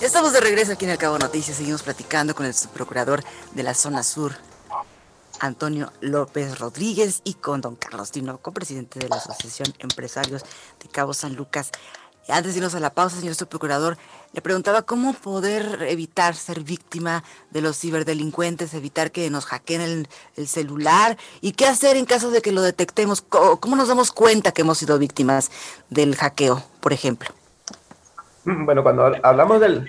Estamos 0.00 0.32
de 0.32 0.40
regreso 0.40 0.72
aquí 0.72 0.84
en 0.84 0.92
el 0.92 0.98
Cabo 0.98 1.18
Noticias. 1.18 1.56
Seguimos 1.56 1.82
platicando 1.82 2.32
con 2.32 2.46
el 2.46 2.54
subprocurador 2.54 3.24
de 3.54 3.64
la 3.64 3.74
zona 3.74 4.04
sur, 4.04 4.32
Antonio 5.40 5.92
López 6.00 6.60
Rodríguez, 6.60 7.20
y 7.24 7.34
con 7.34 7.60
don 7.60 7.74
Carlos 7.74 8.12
Tinoco, 8.12 8.52
presidente 8.52 9.00
de 9.00 9.08
la 9.08 9.16
Asociación 9.16 9.74
Empresarios 9.80 10.44
de 10.80 10.88
Cabo 10.88 11.14
San 11.14 11.34
Lucas. 11.34 11.72
Antes 12.28 12.52
de 12.52 12.58
irnos 12.58 12.76
a 12.76 12.80
la 12.80 12.94
pausa, 12.94 13.18
señor 13.18 13.34
subprocurador, 13.34 13.98
le 14.32 14.40
preguntaba 14.40 14.82
cómo 14.82 15.14
poder 15.14 15.82
evitar 15.88 16.36
ser 16.36 16.60
víctima 16.60 17.24
de 17.50 17.60
los 17.60 17.76
ciberdelincuentes, 17.76 18.74
evitar 18.74 19.10
que 19.10 19.28
nos 19.30 19.46
hackeen 19.46 19.80
el, 19.80 20.08
el, 20.36 20.46
celular 20.46 21.18
y 21.40 21.52
qué 21.52 21.66
hacer 21.66 21.96
en 21.96 22.04
caso 22.04 22.30
de 22.30 22.40
que 22.40 22.52
lo 22.52 22.62
detectemos. 22.62 23.20
¿Cómo 23.22 23.74
nos 23.74 23.88
damos 23.88 24.12
cuenta 24.12 24.52
que 24.52 24.62
hemos 24.62 24.78
sido 24.78 24.96
víctimas 24.98 25.50
del 25.90 26.14
hackeo, 26.14 26.62
por 26.80 26.92
ejemplo? 26.92 27.37
Bueno, 28.64 28.82
cuando 28.82 29.12
hablamos 29.22 29.60
del, 29.60 29.86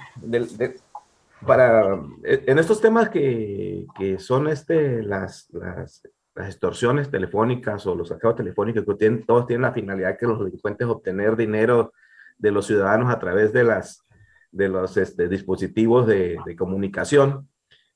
para, 1.45 1.99
en 2.23 2.59
estos 2.59 2.81
temas 2.81 3.09
que, 3.09 3.85
que 3.97 4.19
son 4.19 4.47
este, 4.47 5.01
las, 5.03 5.49
las, 5.51 6.03
las, 6.35 6.47
extorsiones 6.47 7.09
telefónicas 7.09 7.85
o 7.85 7.95
los 7.95 8.09
saqueos 8.09 8.35
telefónicos, 8.35 8.85
que 8.85 8.93
tienen, 8.95 9.25
todos 9.25 9.45
tienen 9.45 9.63
la 9.63 9.73
finalidad 9.73 10.17
que 10.17 10.25
los 10.25 10.39
delincuentes 10.39 10.87
obtener 10.87 11.35
dinero 11.35 11.91
de 12.37 12.51
los 12.51 12.65
ciudadanos 12.65 13.13
a 13.13 13.19
través 13.19 13.51
de, 13.51 13.63
las, 13.65 14.05
de 14.51 14.69
los 14.69 14.95
este, 14.95 15.27
dispositivos 15.27 16.07
de, 16.07 16.37
de 16.45 16.55
comunicación. 16.55 17.49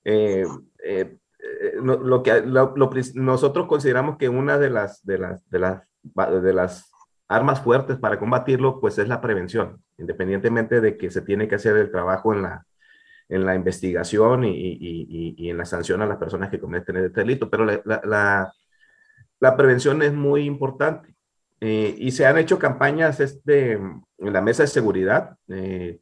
Eh, 0.04 0.46
eh, 0.84 1.18
eh 1.40 1.74
lo 1.82 2.22
que 2.22 2.42
lo, 2.42 2.74
lo, 2.76 2.90
nosotros 3.16 3.68
consideramos 3.68 4.18
que 4.18 4.28
una 4.28 4.58
de 4.58 4.70
las, 4.70 5.06
de 5.06 5.18
las, 5.20 5.50
de 5.50 5.60
las, 5.60 5.88
de 6.04 6.54
las 6.54 6.93
armas 7.36 7.62
fuertes 7.62 7.98
para 7.98 8.20
combatirlo, 8.20 8.80
pues 8.80 8.98
es 8.98 9.08
la 9.08 9.22
prevención, 9.22 9.82
independientemente 9.98 10.82
de 10.82 10.98
que 10.98 11.10
se 11.10 11.22
tiene 11.22 11.48
que 11.48 11.56
hacer 11.56 11.76
el 11.78 11.92
trabajo 11.92 12.34
en 12.34 12.44
la, 12.44 12.66
en 13.30 13.46
la 13.46 13.56
investigación 13.56 14.44
y, 14.44 14.52
y, 14.52 15.36
y 15.38 15.50
en 15.50 15.58
la 15.58 15.66
sanción 15.66 16.02
a 16.02 16.06
las 16.06 16.18
personas 16.18 16.50
que 16.50 16.60
cometen 16.60 16.98
el 16.98 17.12
delito, 17.12 17.50
pero 17.50 17.66
la, 17.66 17.82
la, 17.86 18.54
la 19.40 19.58
prevención 19.58 20.02
es 20.02 20.14
muy 20.14 20.46
importante. 20.46 21.14
Eh, 21.66 21.96
y 21.98 22.12
se 22.12 22.26
han 22.26 22.38
hecho 22.38 22.60
campañas 22.60 23.22
este, 23.22 23.74
en 23.74 24.34
la 24.34 24.42
mesa 24.42 24.64
de 24.64 24.68
seguridad, 24.68 25.38
eh, 25.48 26.00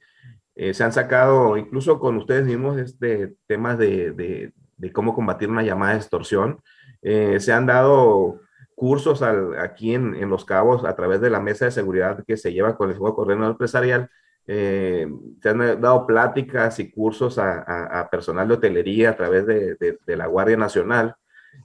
eh, 0.56 0.74
se 0.74 0.84
han 0.84 0.92
sacado 0.92 1.56
incluso 1.56 2.00
con 2.00 2.18
ustedes 2.18 2.46
mismos 2.46 2.80
este, 2.80 3.36
temas 3.48 3.78
de, 3.78 4.12
de, 4.12 4.54
de 4.78 4.92
cómo 4.92 5.14
combatir 5.14 5.50
una 5.50 5.62
llamada 5.62 5.94
de 5.94 6.00
extorsión. 6.00 6.62
se 7.02 7.54
han 7.54 7.68
dado 7.68 8.41
cursos 8.82 9.22
aquí 9.22 9.94
en, 9.94 10.16
en, 10.16 10.28
Los 10.28 10.44
Cabos 10.44 10.86
a 10.86 10.96
través 10.96 11.22
de 11.22 11.30
la 11.30 11.40
mesa 11.40 11.66
de 11.66 11.72
seguridad 11.72 12.24
que 12.26 12.36
se 12.36 12.52
lleva 12.52 12.76
con 12.76 12.90
el 12.90 12.98
Juego 12.98 13.16
Correo 13.16 13.46
Empresarial. 13.46 14.10
Eh, 14.48 15.08
se 15.40 15.50
han 15.50 15.80
dado 15.80 16.08
pláticas 16.08 16.80
y 16.80 16.90
cursos 16.90 17.38
a, 17.38 17.60
a, 18.00 18.10
personal 18.10 18.48
de 18.48 18.56
hotelería 18.56 19.12
a 19.12 19.16
través 19.16 19.46
de, 19.46 19.76
de, 19.76 20.00
de 20.04 20.16
la 20.16 20.26
Guardia 20.26 20.58
Nacional. 20.58 21.14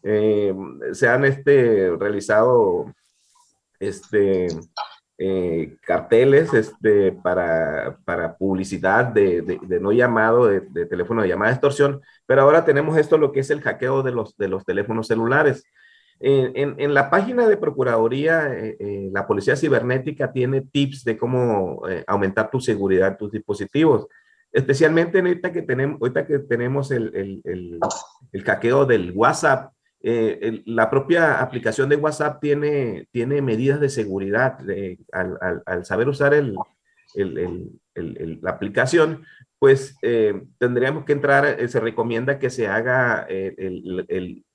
Eh, 0.03 0.55
se 0.93 1.09
han 1.09 1.25
este, 1.25 1.91
realizado 1.99 2.93
este, 3.81 4.49
eh, 5.17 5.79
carteles 5.87 6.53
este, 6.53 7.13
para, 7.13 7.97
para 8.05 8.37
publicidad 8.37 9.07
de, 9.07 9.41
de, 9.41 9.81
no 9.81 9.91
llamado, 9.91 10.49
de, 10.49 10.85
teléfono 10.85 11.23
de 11.23 11.29
llamada 11.29 11.53
de 11.53 11.55
extorsión, 11.55 12.03
pero 12.27 12.43
ahora 12.43 12.67
tenemos 12.67 12.99
esto, 12.99 13.17
lo 13.17 13.33
que 13.33 13.41
es 13.41 13.49
el 13.49 13.63
hackeo 13.63 14.03
de 14.03 14.13
los, 14.13 14.37
de 14.37 14.49
los 14.49 14.67
teléfonos 14.67 15.07
celulares. 15.07 15.65
En, 16.19 16.81
en, 16.81 16.95
la 16.95 17.11
página 17.11 17.47
de 17.47 17.59
Procuraduría, 17.59 18.51
eh, 18.55 18.77
eh, 18.81 19.11
la 19.13 19.27
Policía 19.27 19.55
Cibernética 19.55 20.33
tiene 20.33 20.63
tips 20.63 21.05
de 21.05 21.19
cómo 21.19 21.87
eh, 21.89 22.05
aumentar 22.07 22.51
tu 22.51 22.59
seguridad 22.59 23.09
en 23.09 23.17
tus 23.19 23.33
dispositivos, 23.33 24.07
especialmente 24.51 25.19
ahorita 25.19 25.53
que 25.53 25.61
tenemos, 25.61 26.01
ahorita 26.01 26.27
que 26.27 26.39
tenemos 26.39 26.91
el, 26.91 27.15
el, 27.15 27.43
el, 27.45 27.79
el 28.33 28.45
hackeo 28.45 28.87
del 28.87 29.13
WhatsApp. 29.15 29.73
la 30.01 30.89
propia 30.89 31.41
aplicación 31.43 31.91
de 31.91 31.97
WhatsApp 31.97 32.41
tiene, 32.41 33.09
tiene 33.11 33.43
medidas 33.43 33.79
de 33.79 33.91
seguridad 33.91 34.59
al, 35.13 35.37
al, 35.43 35.63
al, 35.67 35.85
saber 35.85 36.09
usar 36.09 36.33
la 37.15 38.51
aplicación, 38.51 39.25
pues 39.59 39.99
tendríamos 40.59 41.05
que 41.05 41.13
entrar, 41.13 41.69
se 41.69 41.81
recomienda 41.81 42.39
que 42.39 42.49
se 42.49 42.69
haga 42.69 43.27
el, 43.29 44.47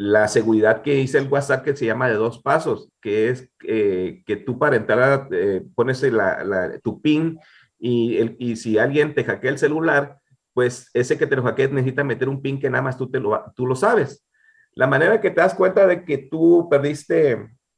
la 0.00 0.28
seguridad 0.28 0.80
que 0.80 0.94
dice 0.94 1.18
el 1.18 1.28
WhatsApp 1.28 1.62
que 1.62 1.76
se 1.76 1.84
llama 1.84 2.08
de 2.08 2.14
dos 2.14 2.40
pasos, 2.40 2.88
que 3.02 3.28
es 3.28 3.50
eh, 3.68 4.22
que 4.24 4.36
tú 4.36 4.58
para 4.58 4.76
entrar 4.76 5.28
eh, 5.30 5.62
pones 5.74 6.02
la, 6.04 6.80
tu 6.82 7.02
PIN 7.02 7.38
y, 7.78 8.16
el, 8.16 8.34
y, 8.38 8.56
si 8.56 8.78
alguien 8.78 9.14
te 9.14 9.24
hackea 9.24 9.50
el 9.50 9.58
celular, 9.58 10.16
pues 10.54 10.88
ese 10.94 11.18
que 11.18 11.26
te 11.26 11.36
lo 11.36 11.42
hackea 11.42 11.68
necesita 11.68 12.02
meter 12.02 12.30
un 12.30 12.40
PIN 12.40 12.58
que 12.58 12.70
nada 12.70 12.80
más 12.80 12.96
tú, 12.96 13.10
te 13.10 13.20
lo, 13.20 13.44
tú 13.54 13.66
lo 13.66 13.76
sabes. 13.76 14.26
La 14.72 14.86
manera 14.86 15.20
que 15.20 15.28
te 15.28 15.42
das 15.42 15.52
cuenta 15.52 15.86
de 15.86 16.02
que 16.02 16.16
tú 16.16 16.66
perdiste, 16.70 17.32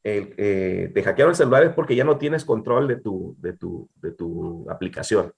el, 0.05 0.33
eh, 0.37 0.93
te 0.95 1.03
hackearon 1.03 1.33
el 1.33 1.37
celular 1.37 1.65
es 1.65 1.71
porque 1.71 1.97
ya 1.97 2.05
no 2.05 2.19
tienes 2.19 2.45
control 2.45 2.87
de 2.87 3.01
tu, 3.01 3.35
de 3.41 3.55
tu, 3.55 3.91
de 3.97 4.13
tu 4.13 4.65
aplicación. 4.71 5.33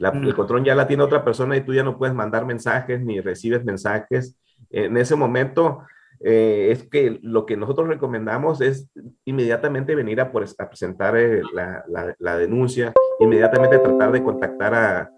La, 0.00 0.08
El 0.08 0.32
mm. 0.32 0.34
control 0.34 0.64
ya 0.64 0.74
la 0.74 0.88
tiene 0.88 1.04
otra 1.04 1.24
persona 1.24 1.56
y 1.56 1.60
tú 1.60 1.72
ya 1.72 1.84
no 1.84 1.96
puedes 1.96 2.12
mandar 2.16 2.44
mensajes 2.44 3.00
ni 3.00 3.20
recibes 3.20 3.64
mensajes. 3.64 4.36
En 4.70 4.96
ese 4.96 5.14
momento, 5.14 5.84
eh, 6.20 6.68
es 6.70 6.84
que 6.84 7.18
lo 7.22 7.46
que 7.46 7.56
nosotros 7.56 7.88
recomendamos 7.88 8.60
es 8.60 8.88
inmediatamente 9.24 9.94
venir 9.94 10.20
a, 10.20 10.32
presentar 10.32 11.16
eh, 11.16 11.42
la, 11.52 12.38
denuncia, 12.38 12.92
inmediatamente 13.20 13.78
tratar 13.78 14.12
de 14.12 14.22
contactar 14.22 14.74
a, 14.74 15.10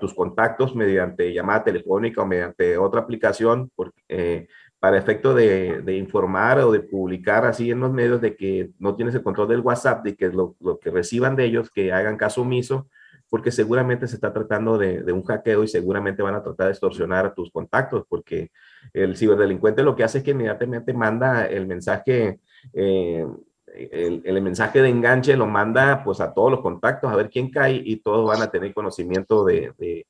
tus 0.00 0.14
contactos 0.14 0.74
mediante 0.74 1.32
llamada 1.32 1.64
telefónica 1.64 2.22
o 2.22 2.26
mediante 2.26 2.78
otra 2.78 3.00
aplicación 3.00 3.70
eh, 4.08 4.46
para 4.78 4.98
efecto 4.98 5.34
de, 5.34 5.82
informar 5.98 6.58
o 6.60 6.72
de 6.72 6.80
publicar 6.80 7.44
así 7.44 7.70
en 7.70 7.80
los 7.80 7.92
medios 7.92 8.20
de 8.20 8.36
que 8.36 8.70
no 8.78 8.94
tienes 8.94 9.14
el 9.14 9.22
control 9.22 9.48
del 9.48 9.60
WhatsApp, 9.60 10.04
de 10.04 10.16
que 10.16 10.28
lo 10.28 10.56
que 10.80 10.90
reciban 10.90 11.36
de 11.36 11.44
ellos, 11.44 11.70
que 11.70 11.92
hagan 11.92 12.16
caso 12.16 12.42
omiso 12.42 12.88
porque 13.28 13.50
seguramente 13.50 14.06
se 14.06 14.16
está 14.16 14.32
tratando 14.32 14.78
de, 14.78 15.02
de, 15.02 15.12
un 15.12 15.24
hackeo 15.24 15.64
y 15.64 15.68
seguramente 15.68 16.22
van 16.22 16.34
a 16.34 16.42
tratar 16.42 16.66
de 16.66 16.72
extorsionar 16.72 17.26
a 17.26 17.34
tus 17.34 17.50
contactos, 17.50 18.04
porque 18.08 18.50
el 18.92 19.16
ciberdelincuente 19.16 19.82
lo 19.82 19.96
que 19.96 20.04
hace 20.04 20.18
es 20.18 20.24
que 20.24 20.30
inmediatamente 20.30 20.92
manda 20.92 21.46
el 21.46 21.66
mensaje, 21.66 22.40
eh, 22.72 23.26
el, 23.66 24.22
el, 24.24 24.42
mensaje 24.42 24.80
de 24.80 24.88
enganche 24.88 25.36
lo 25.36 25.46
manda 25.46 26.02
pues 26.04 26.20
a 26.20 26.32
todos 26.32 26.50
los 26.50 26.60
contactos 26.60 27.12
a 27.12 27.16
ver 27.16 27.28
quién 27.28 27.50
cae 27.50 27.82
y 27.84 27.96
todos 27.96 28.26
van 28.26 28.42
a 28.42 28.50
tener 28.50 28.72
conocimiento 28.72 29.44
de, 29.44 29.72
de, 29.76 30.06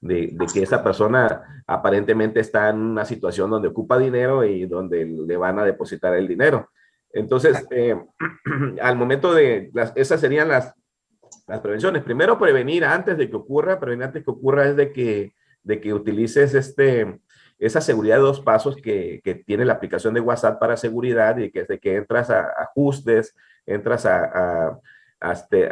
de, 0.00 0.46
que 0.52 0.62
esa 0.62 0.82
persona 0.82 1.62
aparentemente 1.66 2.40
está 2.40 2.70
en 2.70 2.78
una 2.78 3.04
situación 3.04 3.50
donde 3.50 3.68
ocupa 3.68 3.98
dinero 3.98 4.44
y 4.44 4.66
donde 4.66 5.04
le 5.04 5.36
van 5.36 5.58
a 5.58 5.64
depositar 5.64 6.14
el 6.14 6.28
dinero. 6.28 6.68
Entonces, 7.12 7.66
eh, 7.70 7.96
al 8.82 8.96
momento 8.96 9.32
de, 9.32 9.70
las, 9.72 9.92
esas 9.96 10.20
serían 10.20 10.48
las, 10.48 10.74
las 11.46 11.60
prevenciones. 11.60 12.02
Primero, 12.02 12.38
prevenir 12.38 12.84
antes 12.84 13.16
de 13.16 13.30
que 13.30 13.36
ocurra, 13.36 13.78
prevenir 13.78 14.04
antes 14.04 14.20
de 14.20 14.24
que 14.24 14.30
ocurra 14.30 14.68
es 14.68 14.76
de 14.76 14.92
que, 14.92 15.34
de 15.62 15.80
que 15.80 15.94
utilices 15.94 16.54
este, 16.54 17.20
esa 17.58 17.80
seguridad 17.80 18.16
de 18.16 18.22
dos 18.22 18.40
pasos 18.40 18.76
que, 18.76 19.20
que, 19.24 19.34
tiene 19.34 19.64
la 19.64 19.74
aplicación 19.74 20.14
de 20.14 20.20
WhatsApp 20.20 20.58
para 20.58 20.76
seguridad 20.76 21.36
y 21.38 21.50
que 21.50 21.60
es 21.60 21.68
de 21.68 21.78
que 21.78 21.96
entras 21.96 22.30
a, 22.30 22.48
ajustes, 22.58 23.34
entras 23.64 24.06
a, 24.06 24.24
a, 24.24 24.80
a, 25.20 25.32
este, 25.32 25.68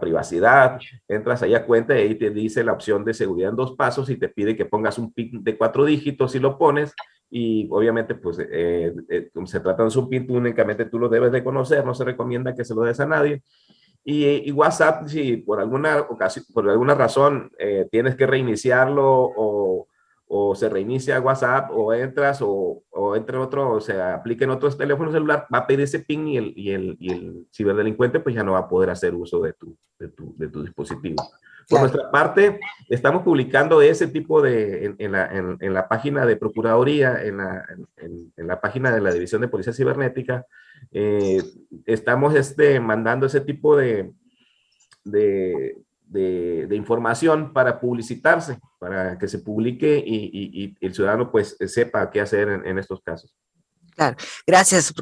privacidad, 0.00 0.78
entras 1.08 1.42
ahí 1.42 1.54
a 1.54 1.66
cuenta 1.66 1.94
y 1.94 2.02
ahí 2.02 2.14
te 2.14 2.30
dice 2.30 2.64
la 2.64 2.72
opción 2.72 3.04
de 3.04 3.12
seguridad 3.12 3.50
en 3.50 3.56
dos 3.56 3.72
pasos 3.72 4.08
y 4.08 4.16
te 4.16 4.28
pide 4.28 4.56
que 4.56 4.64
pongas 4.64 4.98
un 4.98 5.12
PIN 5.12 5.44
de 5.44 5.58
cuatro 5.58 5.84
dígitos 5.84 6.34
y 6.34 6.38
lo 6.38 6.56
pones 6.56 6.94
y 7.30 7.68
obviamente 7.70 8.14
pues 8.14 8.38
eh, 8.38 8.94
eh, 9.08 9.30
se 9.44 9.60
trata 9.60 9.84
de 9.84 9.98
un 9.98 10.08
PIN, 10.08 10.26
únicamente 10.30 10.84
tú 10.84 10.98
lo 10.98 11.08
debes 11.08 11.32
de 11.32 11.42
conocer, 11.42 11.84
no 11.84 11.94
se 11.94 12.04
recomienda 12.04 12.54
que 12.54 12.64
se 12.64 12.74
lo 12.74 12.82
des 12.82 13.00
a 13.00 13.06
nadie. 13.06 13.42
Y, 14.04 14.48
y, 14.48 14.52
WhatsApp, 14.52 15.08
si 15.08 15.38
por 15.38 15.60
alguna 15.60 16.00
ocasión, 16.00 16.44
por 16.52 16.68
alguna 16.68 16.94
razón 16.94 17.50
eh, 17.58 17.88
tienes 17.90 18.16
que 18.16 18.26
reiniciarlo 18.26 19.04
o, 19.34 19.88
o 20.26 20.54
se 20.54 20.68
reinicia 20.68 21.20
WhatsApp 21.20 21.70
o 21.72 21.92
entras 21.94 22.40
o, 22.42 22.82
o 22.90 23.16
entre 23.16 23.36
otro, 23.38 23.72
o 23.72 23.80
se 23.80 24.00
aplique 24.00 24.44
en 24.44 24.50
otros 24.50 24.76
teléfonos 24.76 25.12
celular, 25.12 25.46
va 25.52 25.58
a 25.58 25.66
pedir 25.66 25.82
ese 25.82 26.00
PIN 26.00 26.28
y 26.28 26.36
el, 26.36 26.52
y 26.56 26.70
el, 26.72 26.96
y 26.98 27.12
el 27.12 27.46
ciberdelincuente 27.54 28.20
pues 28.20 28.34
ya 28.34 28.42
no 28.42 28.52
va 28.52 28.60
a 28.60 28.68
poder 28.68 28.90
hacer 28.90 29.14
uso 29.14 29.40
de 29.40 29.52
tu, 29.54 29.76
de 29.98 30.08
tu, 30.08 30.34
de 30.36 30.48
tu 30.48 30.62
dispositivo. 30.62 31.22
Por 31.68 31.80
nuestra 31.80 32.10
parte, 32.10 32.60
estamos 32.88 33.22
publicando 33.22 33.80
ese 33.80 34.08
tipo 34.08 34.42
de, 34.42 34.94
en, 34.98 35.12
la, 35.12 35.30
en, 35.32 35.72
la, 35.72 35.88
página 35.88 36.26
de 36.26 36.36
Procuraduría, 36.36 37.22
en 37.22 37.38
la, 37.38 37.64
en 37.96 38.46
la, 38.46 38.60
página 38.60 38.90
de 38.90 39.00
la 39.00 39.12
División 39.12 39.40
de 39.40 39.48
Policía 39.48 39.72
Cibernética, 39.72 40.46
eh, 40.90 41.42
estamos 41.86 42.34
este, 42.34 42.80
mandando 42.80 43.26
ese 43.26 43.40
tipo 43.40 43.76
de, 43.76 44.12
de, 45.04 45.76
de, 46.06 46.76
información 46.76 47.52
para 47.52 47.80
publicitarse, 47.80 48.58
para 48.78 49.18
que 49.18 49.28
se 49.28 49.38
publique 49.38 50.02
y, 50.04 50.30
y, 50.32 50.76
el 50.80 50.94
ciudadano 50.94 51.30
pues 51.30 51.56
sepa 51.66 52.10
qué 52.10 52.20
hacer 52.20 52.48
en, 52.48 52.78
estos 52.78 53.00
casos. 53.02 53.34
Claro, 53.94 54.16
gracias. 54.46 54.92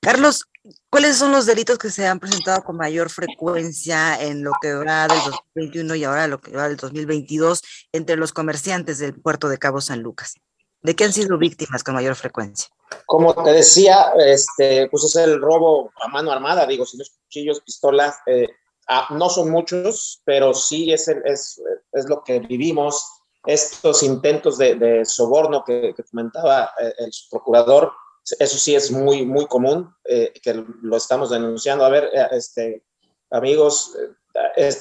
Carlos, 0.00 0.48
¿cuáles 0.88 1.16
son 1.16 1.32
los 1.32 1.46
delitos 1.46 1.78
que 1.78 1.90
se 1.90 2.06
han 2.06 2.20
presentado 2.20 2.62
con 2.62 2.76
mayor 2.76 3.10
frecuencia 3.10 4.22
en 4.22 4.44
lo 4.44 4.52
que 4.60 4.72
va 4.72 5.08
del 5.08 5.18
2021 5.54 5.94
y 5.96 6.04
ahora 6.04 6.28
lo 6.28 6.40
que 6.40 6.52
va 6.52 6.68
del 6.68 6.76
2022 6.76 7.62
entre 7.92 8.16
los 8.16 8.32
comerciantes 8.32 8.98
del 8.98 9.14
puerto 9.14 9.48
de 9.48 9.58
Cabo 9.58 9.80
San 9.80 10.02
Lucas? 10.02 10.34
¿De 10.82 10.94
qué 10.94 11.04
han 11.04 11.12
sido 11.12 11.38
víctimas 11.38 11.82
con 11.82 11.94
mayor 11.94 12.14
frecuencia? 12.14 12.68
Como 13.06 13.34
te 13.34 13.52
decía, 13.52 14.12
este, 14.18 14.88
pues 14.90 15.04
es 15.04 15.16
el 15.16 15.40
robo 15.40 15.92
a 16.02 16.08
mano 16.08 16.32
armada, 16.32 16.66
digo, 16.66 16.86
si 16.86 16.96
no 16.96 17.02
es 17.02 17.10
cuchillos, 17.10 17.60
pistolas, 17.60 18.16
eh, 18.26 18.48
Ah, 18.92 19.06
no 19.10 19.30
son 19.30 19.52
muchos, 19.52 20.20
pero 20.24 20.52
sí 20.52 20.92
es, 20.92 21.06
es, 21.06 21.62
es, 21.92 22.08
lo 22.08 22.24
que 22.24 22.40
vivimos. 22.40 23.08
Estos 23.46 24.02
intentos 24.02 24.58
de, 24.58 25.04
soborno 25.04 25.62
que, 25.64 25.94
comentaba 26.10 26.72
eh, 26.80 26.92
el 26.98 27.12
procurador, 27.30 27.92
eso 28.40 28.58
sí 28.58 28.74
es 28.74 28.90
muy, 28.90 29.24
muy 29.24 29.46
común, 29.46 29.94
eh, 30.04 30.32
que 30.42 30.64
lo 30.82 30.96
estamos 30.96 31.30
denunciando. 31.30 31.84
A 31.84 31.88
ver, 31.88 32.10
eh, 32.12 32.26
este, 32.32 32.84
amigos, 33.30 33.96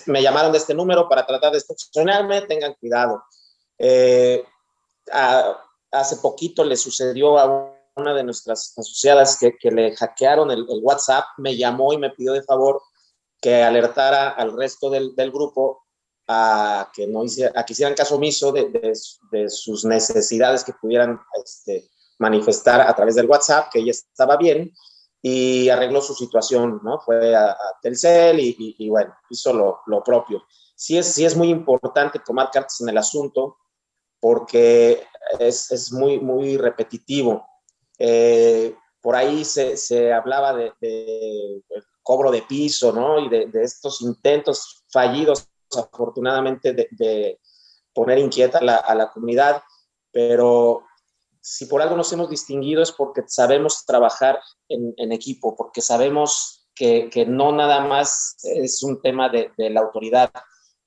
me 0.07 0.23
llamaron 0.23 0.53
de 0.53 0.57
este 0.57 0.73
número 0.73 1.07
para 1.07 1.27
tratar 1.27 1.51
de 1.51 1.59
extorsionarme, 1.59 2.41
tengan 2.41 2.73
cuidado. 2.79 3.23
hace 5.91 6.15
poquito 6.15 6.63
le 6.63 6.75
sucedió 6.75 7.37
a 7.37 7.78
una 7.99 8.13
de 8.13 8.23
nuestras 8.23 8.73
asociadas 8.77 9.37
que, 9.37 9.57
que 9.57 9.71
le 9.71 9.95
hackearon 9.95 10.51
el, 10.51 10.65
el, 10.69 10.79
WhatsApp, 10.81 11.25
me 11.37 11.55
llamó 11.55 11.93
y 11.93 11.97
me 11.97 12.09
pidió 12.09 12.33
de 12.33 12.43
favor 12.43 12.81
que 13.41 13.63
alertara 13.63 14.29
al 14.29 14.55
resto 14.55 14.89
del, 14.89 15.15
del 15.15 15.31
grupo 15.31 15.83
a 16.27 16.91
que, 16.93 17.07
no 17.07 17.23
hiciera, 17.23 17.59
a 17.59 17.65
que 17.65 17.73
hicieran 17.73 17.95
caso 17.95 18.15
omiso 18.15 18.51
de, 18.51 18.93
de, 19.31 19.49
sus 19.49 19.83
necesidades 19.85 20.63
que 20.63 20.73
pudieran 20.73 21.19
este, 21.43 21.89
manifestar 22.19 22.81
a 22.81 22.95
través 22.95 23.15
del 23.15 23.27
WhatsApp, 23.27 23.69
que 23.71 23.79
ella 23.79 23.91
estaba 23.91 24.37
bien 24.37 24.71
y 25.21 25.69
arregló 25.69 26.01
su 26.01 26.13
situación, 26.13 26.81
¿no? 26.83 26.99
Fue 26.99 27.35
a, 27.35 27.57
Telcel 27.81 28.39
y, 28.39 28.55
y, 28.77 28.89
bueno, 28.89 29.13
hizo 29.29 29.53
lo, 29.53 29.81
lo, 29.87 30.03
propio. 30.03 30.43
Sí 30.75 30.97
es, 30.97 31.13
sí 31.13 31.25
es 31.25 31.35
muy 31.35 31.49
importante 31.49 32.19
tomar 32.19 32.51
cartas 32.51 32.79
en 32.81 32.89
el 32.89 32.97
asunto 32.97 33.57
porque 34.19 35.03
es, 35.39 35.71
es 35.71 35.91
muy, 35.91 36.19
muy 36.19 36.57
repetitivo. 36.57 37.48
Eh, 37.99 38.73
por 39.01 39.15
ahí 39.15 39.45
se, 39.45 39.77
se 39.77 40.11
hablaba 40.11 40.53
de, 40.53 40.73
de, 40.81 41.61
cobro 42.09 42.31
de 42.31 42.41
piso, 42.41 42.91
¿no? 42.91 43.19
Y 43.19 43.29
de, 43.29 43.49
estos 43.61 44.01
intentos 44.01 44.83
fallidos, 44.91 45.47
afortunadamente, 45.77 46.73
de, 46.73 47.39
poner 47.93 48.17
inquieta 48.17 48.57
a 48.59 48.95
la, 48.95 49.11
comunidad, 49.11 49.61
pero 50.11 50.83
si 51.41 51.65
por 51.65 51.81
algo 51.81 51.95
nos 51.95 52.11
hemos 52.13 52.29
distinguido 52.29 52.81
es 52.81 52.91
porque 52.91 53.23
sabemos 53.27 53.85
trabajar 53.85 54.39
en, 54.69 55.11
equipo, 55.11 55.55
porque 55.55 55.81
sabemos 55.81 56.67
que, 56.73 57.25
no 57.27 57.51
nada 57.51 57.81
más 57.81 58.37
es 58.43 58.81
un 58.83 59.01
tema 59.01 59.29
de, 59.29 59.51
la 59.69 59.81
autoridad, 59.81 60.31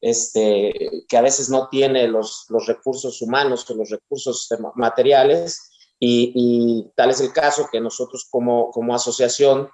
este, 0.01 1.05
que 1.09 1.16
a 1.16 1.22
veces 1.22 1.51
no 1.51 1.68
tiene 1.68 2.09
los, 2.09 2.46
recursos 2.66 3.22
humanos 3.22 3.68
o 3.70 3.75
los 3.75 3.90
recursos 3.90 4.48
materiales, 4.75 5.72
y, 6.05 6.91
tal 6.97 7.11
es 7.11 7.21
el 7.21 7.33
caso 7.33 7.69
que 7.71 7.81
nosotros 7.81 8.27
como, 8.29 8.73
como 8.73 8.93
asociación 8.93 9.71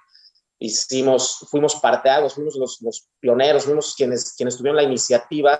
hicimos, 0.59 1.47
fuimos 1.49 1.75
parteados, 1.75 2.35
fuimos 2.35 2.55
los, 2.55 2.81
los, 2.81 3.07
pioneros, 3.19 3.65
fuimos 3.65 3.95
quienes, 3.95 4.33
quienes 4.33 4.55
tuvieron 4.55 4.75
la 4.75 4.83
iniciativa 4.83 5.59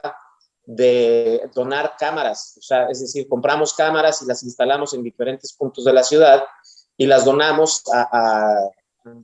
de 0.64 1.50
donar 1.56 1.96
cámaras, 1.98 2.56
o 2.60 2.62
sea, 2.62 2.88
es 2.88 3.02
decir, 3.02 3.28
compramos 3.28 3.74
cámaras 3.74 4.22
y 4.22 4.28
las 4.28 4.44
instalamos 4.44 4.94
en 4.94 5.02
diferentes 5.02 5.54
puntos 5.54 5.86
de 5.86 5.94
la 5.94 6.04
ciudad 6.04 6.44
y 6.96 7.08
las 7.08 7.26
donamos 7.26 7.82
a, 7.92 8.70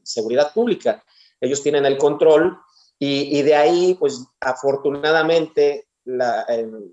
seguridad 0.01 0.51
pública. 0.51 1.03
Ellos 1.39 1.61
tienen 1.61 1.85
el 1.85 1.97
control 1.97 2.57
y, 2.97 3.37
y 3.37 3.43
de 3.43 3.53
ahí, 3.53 3.93
pues 3.99 4.25
afortunadamente, 4.39 5.89
la, 6.05 6.43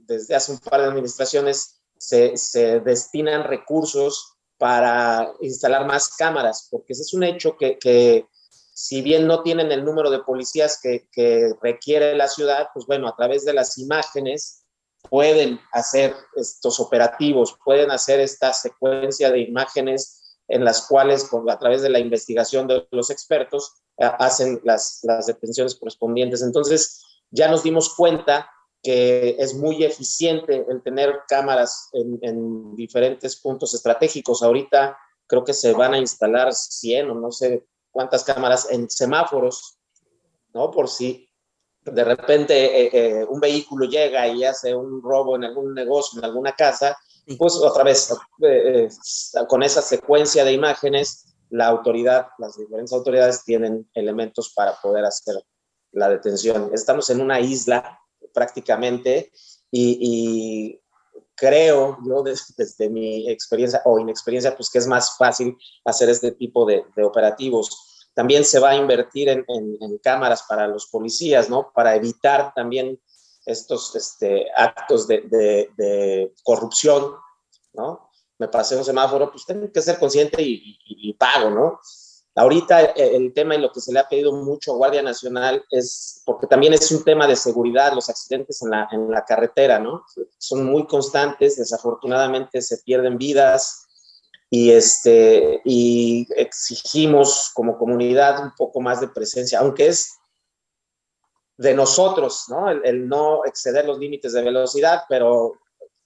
desde 0.03 0.35
hace 0.35 0.53
un 0.53 0.59
par 0.59 0.83
de 0.83 0.89
administraciones 0.89 1.81
se, 1.97 2.37
se, 2.37 2.81
destinan 2.81 3.45
recursos 3.45 4.32
para 4.63 5.35
instalar 5.41 5.85
más 5.89 6.15
cámaras, 6.17 6.69
porque 6.71 6.93
ese 6.93 7.03
es 7.03 7.13
un 7.15 7.25
hecho 7.25 7.57
que, 7.57 7.81
que 7.81 8.29
si 8.73 9.03
bien 9.03 9.27
no 9.27 9.43
tienen 9.43 9.73
el 9.73 9.85
número 9.85 10.09
de 10.09 10.21
policías 10.21 10.79
que, 10.81 11.53
requiere 11.61 12.15
la 12.15 12.29
ciudad, 12.29 12.69
pues 12.73 12.87
bueno, 12.87 13.09
a 13.09 13.17
través 13.17 13.45
de 13.45 13.55
las 13.55 13.77
imágenes 13.77 14.63
pueden 15.11 15.59
hacer 15.73 16.15
estos 16.37 16.79
operativos, 16.79 17.59
pueden 17.65 17.91
hacer 17.91 18.21
esta 18.21 18.53
secuencia 18.53 19.33
de 19.33 19.41
imágenes 19.41 20.39
en 20.47 20.65
las 20.65 20.87
cuales 20.87 21.29
a 21.49 21.59
través 21.59 21.83
de 21.83 21.91
la 21.91 21.99
investigación 21.99 22.69
de 22.69 22.87
los 22.93 23.11
expertos 23.11 23.83
hacen 23.99 24.61
las, 24.63 25.01
las 25.03 25.27
detenciones 25.27 25.75
correspondientes. 25.75 26.41
Entonces, 26.41 27.03
ya 27.33 27.49
nos 27.49 27.65
dimos 27.65 27.93
cuenta 27.97 28.49
que 28.83 29.37
es 29.39 29.55
muy 29.55 29.85
eficiente 29.85 30.67
el 30.69 30.83
tener 30.83 31.21
cámaras 31.29 31.89
en, 31.93 32.19
en, 32.23 32.75
diferentes 32.75 33.37
puntos 33.37 33.75
estratégicos. 33.75 34.43
Ahorita 34.43 34.97
creo 35.27 35.45
que 35.45 35.55
se 35.55 35.73
van 35.73 35.95
a 35.95 35.99
instalar 35.99 36.53
100 36.53 37.11
o 37.11 37.15
no 37.15 37.31
sé 37.31 37.65
cuántas 37.91 38.25
cámaras 38.25 38.69
en 38.71 38.91
semáforos, 38.91 39.79
¿no? 40.53 40.71
Por 40.71 40.89
si 40.89 41.29
de 41.85 42.05
repente 42.05 42.55
eh, 42.83 42.91
eh, 42.93 43.25
un 43.25 43.41
vehículo 43.41 43.87
llega 43.87 44.27
y 44.29 44.45
hace 44.45 44.75
un 44.75 45.03
robo 45.03 45.37
en 45.37 45.45
algún 45.45 45.75
negocio, 45.75 46.19
en 46.19 46.25
alguna 46.25 46.53
casa, 46.53 46.97
pues 47.39 47.57
otra 47.57 47.85
vez, 47.85 48.13
eh, 48.43 48.89
con 49.49 49.63
esa 49.63 49.83
secuencia 49.83 50.45
de 50.45 50.53
imágenes, 50.53 51.35
la 51.51 51.67
autoridad, 51.67 52.29
las 52.39 52.57
diferentes 52.57 52.93
autoridades 52.93 53.45
tienen 53.45 53.89
elementos 53.95 54.53
para 54.55 54.75
poder 54.81 55.05
hacer 55.05 55.37
la 55.93 56.09
detención. 56.09 56.71
Estamos 56.73 57.11
en 57.11 57.21
una 57.21 57.41
isla 57.41 57.99
prácticamente 58.33 59.33
y, 59.71 60.79
creo 61.35 61.99
yo 62.07 62.23
desde, 62.23 62.89
mi 62.89 63.29
experiencia 63.29 63.83
o 63.85 63.99
inexperiencia, 63.99 64.55
pues 64.55 64.71
que 64.71 64.79
es 64.79 64.87
más 64.87 65.17
fácil 65.17 65.57
hacer 65.85 66.09
este 66.09 66.33
tipo 66.33 66.65
de, 66.65 66.85
operativos. 67.03 68.09
También 68.15 68.45
se 68.45 68.61
va 68.61 68.71
a 68.71 68.77
invertir 68.77 69.29
en, 69.29 69.99
cámaras 70.03 70.45
para 70.49 70.69
los 70.69 70.87
policías, 70.87 71.49
¿no? 71.49 71.73
Para 71.75 71.97
evitar 71.97 72.53
también 72.55 73.01
estos 73.47 73.97
este, 73.97 74.47
actos 74.57 75.09
de, 75.09 76.33
corrupción, 76.45 77.15
¿no? 77.73 78.11
Me 78.39 78.49
pasé 78.49 78.77
un 78.77 78.85
semáforo, 78.85 79.31
pues 79.31 79.47
tengo 79.47 79.71
que 79.73 79.83
ser 79.83 79.99
consciente 79.99 80.43
y, 80.43 80.79
y 80.85 81.15
pago, 81.15 81.51
¿no? 81.51 81.81
Ahorita 82.35 82.83
eh, 82.83 83.17
el 83.17 83.35
tema 83.35 83.55
y 83.55 83.61
lo 83.61 83.71
que 83.71 83.81
se 83.81 83.93
le 83.93 84.01
ha 84.01 84.09
pedido 84.09 84.33
mucho 84.33 84.73
a 84.73 84.77
Guardia 84.77 85.03
Nacional 85.03 85.65
es, 85.71 86.23
porque 86.25 86.47
también 86.47 86.73
es 86.73 86.91
un 86.91 87.05
tema 87.05 87.27
de 87.27 87.37
seguridad, 87.37 87.93
los 87.93 88.09
accidentes 88.09 88.63
en 88.63 88.71
la, 88.71 88.89
en 88.91 89.11
la 89.11 89.25
carretera, 89.25 89.79
¿no? 89.79 90.05
Son 90.39 90.65
muy 90.65 90.87
constantes, 90.87 91.57
desafortunadamente 91.57 92.63
se 92.63 92.79
pierden 92.79 93.19
vidas 93.19 93.87
y, 94.49 94.71
este, 94.71 95.61
y 95.65 96.27
exigimos 96.37 97.51
como 97.55 97.77
comunidad 97.77 98.43
un 98.43 98.53
poco 98.57 98.81
más 98.81 99.01
de 99.01 99.09
presencia, 99.09 99.61
aunque 99.61 99.89
es 99.89 100.19
de 101.59 101.75
nosotros, 101.75 102.47
¿no? 102.49 102.71
El, 102.71 102.81
el 102.85 103.09
no 103.09 103.45
exceder 103.45 103.85
los 103.85 103.99
límites 103.99 104.33
de 104.33 104.43
velocidad, 104.43 105.03
pero 105.07 105.61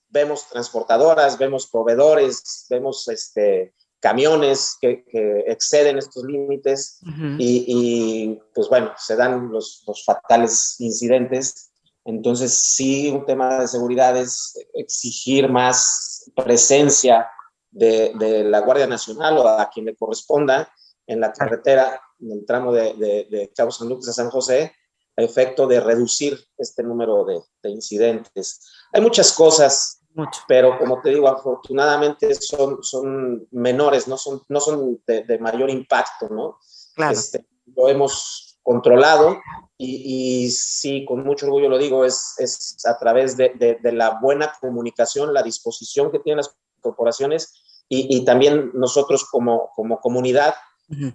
vemos 0.08 0.48
transportadoras, 0.48 1.38
vemos 1.38 1.68
proveedores, 1.68 2.66
vemos 2.68 3.06
este, 3.08 3.74
camiones 4.00 4.76
que, 4.80 5.04
exceden 5.46 5.98
estos 5.98 6.24
límites 6.24 7.00
y, 7.38 8.38
pues 8.54 8.68
bueno, 8.68 8.92
se 8.96 9.16
dan 9.16 9.50
los, 9.50 9.84
fatales 10.04 10.76
incidentes. 10.78 11.72
Entonces 12.04 12.52
sí, 12.52 13.10
un 13.10 13.24
tema 13.26 13.60
de 13.60 13.68
seguridad 13.68 14.16
es 14.16 14.54
exigir 14.74 15.48
más 15.48 16.30
presencia 16.36 17.28
de, 17.70 18.44
la 18.44 18.60
Guardia 18.60 18.86
Nacional 18.86 19.38
o 19.38 19.48
a 19.48 19.68
quien 19.70 19.86
le 19.86 19.96
corresponda 19.96 20.70
en 21.06 21.20
la 21.20 21.32
carretera, 21.32 22.00
en 22.20 22.32
el 22.32 22.46
tramo 22.46 22.72
de, 22.72 22.94
de, 22.94 23.52
Cabo 23.54 23.70
San 23.70 23.88
Lucas 23.88 24.08
a 24.08 24.12
San 24.12 24.30
José, 24.30 24.72
a 25.16 25.22
efecto 25.22 25.66
de 25.66 25.80
reducir 25.80 26.38
este 26.58 26.82
número 26.82 27.24
de, 27.24 27.40
de 27.62 27.70
incidentes. 27.70 28.60
Hay 28.92 29.00
muchas 29.00 29.32
cosas 29.32 30.02
pero 30.48 30.78
como 30.78 31.00
te 31.00 31.10
digo, 31.10 31.28
afortunadamente 31.28 32.34
son, 32.34 32.82
son 32.82 33.46
menores, 33.50 34.08
no 34.08 34.16
son, 34.16 34.42
no 34.48 34.60
son 34.60 35.00
de, 35.06 35.38
mayor 35.38 35.70
impacto, 35.70 36.28
¿no? 36.28 36.58
Claro. 36.94 37.12
Este, 37.12 37.46
lo 37.74 37.88
hemos 37.88 38.58
controlado 38.62 39.38
y, 39.78 40.50
sí, 40.50 41.04
con 41.04 41.24
mucho 41.24 41.46
orgullo 41.46 41.68
lo 41.68 41.78
digo, 41.78 42.04
es, 42.04 42.34
es 42.38 42.84
a 42.86 42.98
través 42.98 43.36
de, 43.36 43.78
de, 43.80 43.92
la 43.92 44.18
buena 44.20 44.52
comunicación, 44.60 45.34
la 45.34 45.42
disposición 45.42 46.10
que 46.10 46.18
tienen 46.18 46.38
las 46.38 46.56
corporaciones 46.80 47.84
y, 47.88 48.16
y 48.16 48.24
también 48.24 48.70
nosotros 48.74 49.24
como, 49.30 49.70
como 49.76 50.00
comunidad, 50.00 50.54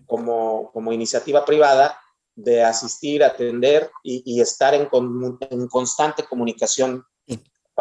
como, 0.06 0.72
como 0.72 0.94
iniciativa 0.94 1.44
privada, 1.44 1.98
de 2.36 2.64
asistir, 2.64 3.24
atender 3.24 3.92
y, 4.04 4.24
y 4.26 4.42
estar 4.42 4.74
en, 4.74 4.88
en, 5.50 5.68
constante 5.68 6.24
comunicación 6.24 7.06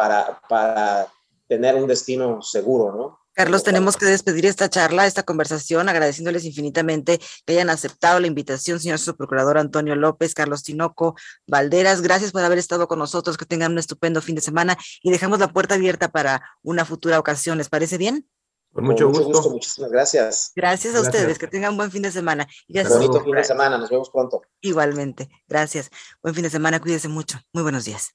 para, 0.01 0.41
para 0.49 1.09
tener 1.47 1.75
un 1.75 1.87
destino 1.87 2.41
seguro, 2.41 2.97
¿no? 2.97 3.21
Carlos, 3.35 3.63
tenemos 3.63 3.99
que 3.99 4.07
despedir 4.07 4.47
esta 4.47 4.71
charla, 4.71 5.07
esta 5.07 5.25
conversación, 5.25 5.91
agradeciéndoles 5.91 6.47
infinitamente 6.47 7.21
que 7.45 7.53
hayan 7.53 7.69
aceptado 7.69 8.19
la 8.19 8.27
invitación, 8.27 8.81
señor 8.81 8.99
subprocurador 8.99 9.59
Antonio 9.59 9.95
López, 9.97 10.33
Carlos 10.33 10.63
Tinoco, 10.63 11.17
Valderas. 11.47 12.01
Gracias 12.01 12.33
por 12.33 12.43
haber 12.43 12.57
estado 12.57 12.89
con 12.89 12.99
nosotros, 12.99 13.37
que 13.37 13.45
tengan 13.45 13.73
un 13.73 13.79
estupendo 13.79 14.23
fin 14.23 14.35
de 14.37 14.41
semana 14.41 14.79
y 15.03 15.11
dejamos 15.11 15.39
la 15.39 15.53
puerta 15.53 15.75
abierta 15.75 16.09
para 16.09 16.43
una 16.63 16.87
futura 16.87 17.19
ocasión. 17.19 17.59
¿Les 17.59 17.69
parece 17.69 17.99
bien? 17.99 18.27
Con 18.73 18.85
mucho, 18.85 19.09
gusto. 19.09 19.51
Muchísimas 19.51 19.91
gracias. 19.91 20.53
Gracias 20.57 20.95
a 20.95 21.03
ustedes. 21.03 21.39
Que 21.39 21.47
tengan 21.47 21.73
un 21.73 21.77
buen 21.77 21.91
fin 21.91 22.03
de 22.03 22.11
semana. 22.11 22.47
Gracias. 22.69 22.95
Bonito 22.95 23.23
fin 23.23 23.35
de 23.35 23.45
semana. 23.45 23.77
Nos 23.77 23.91
vemos 23.91 24.09
pronto. 24.11 24.43
Igualmente. 24.63 25.29
Gracias. 25.47 25.91
Buen 26.23 26.35
fin 26.35 26.45
de 26.45 26.51
semana. 26.51 26.81
Cuídese 26.81 27.09
mucho. 27.09 27.39
Muy 27.53 27.63
buenos 27.63 27.85
días. 27.85 28.15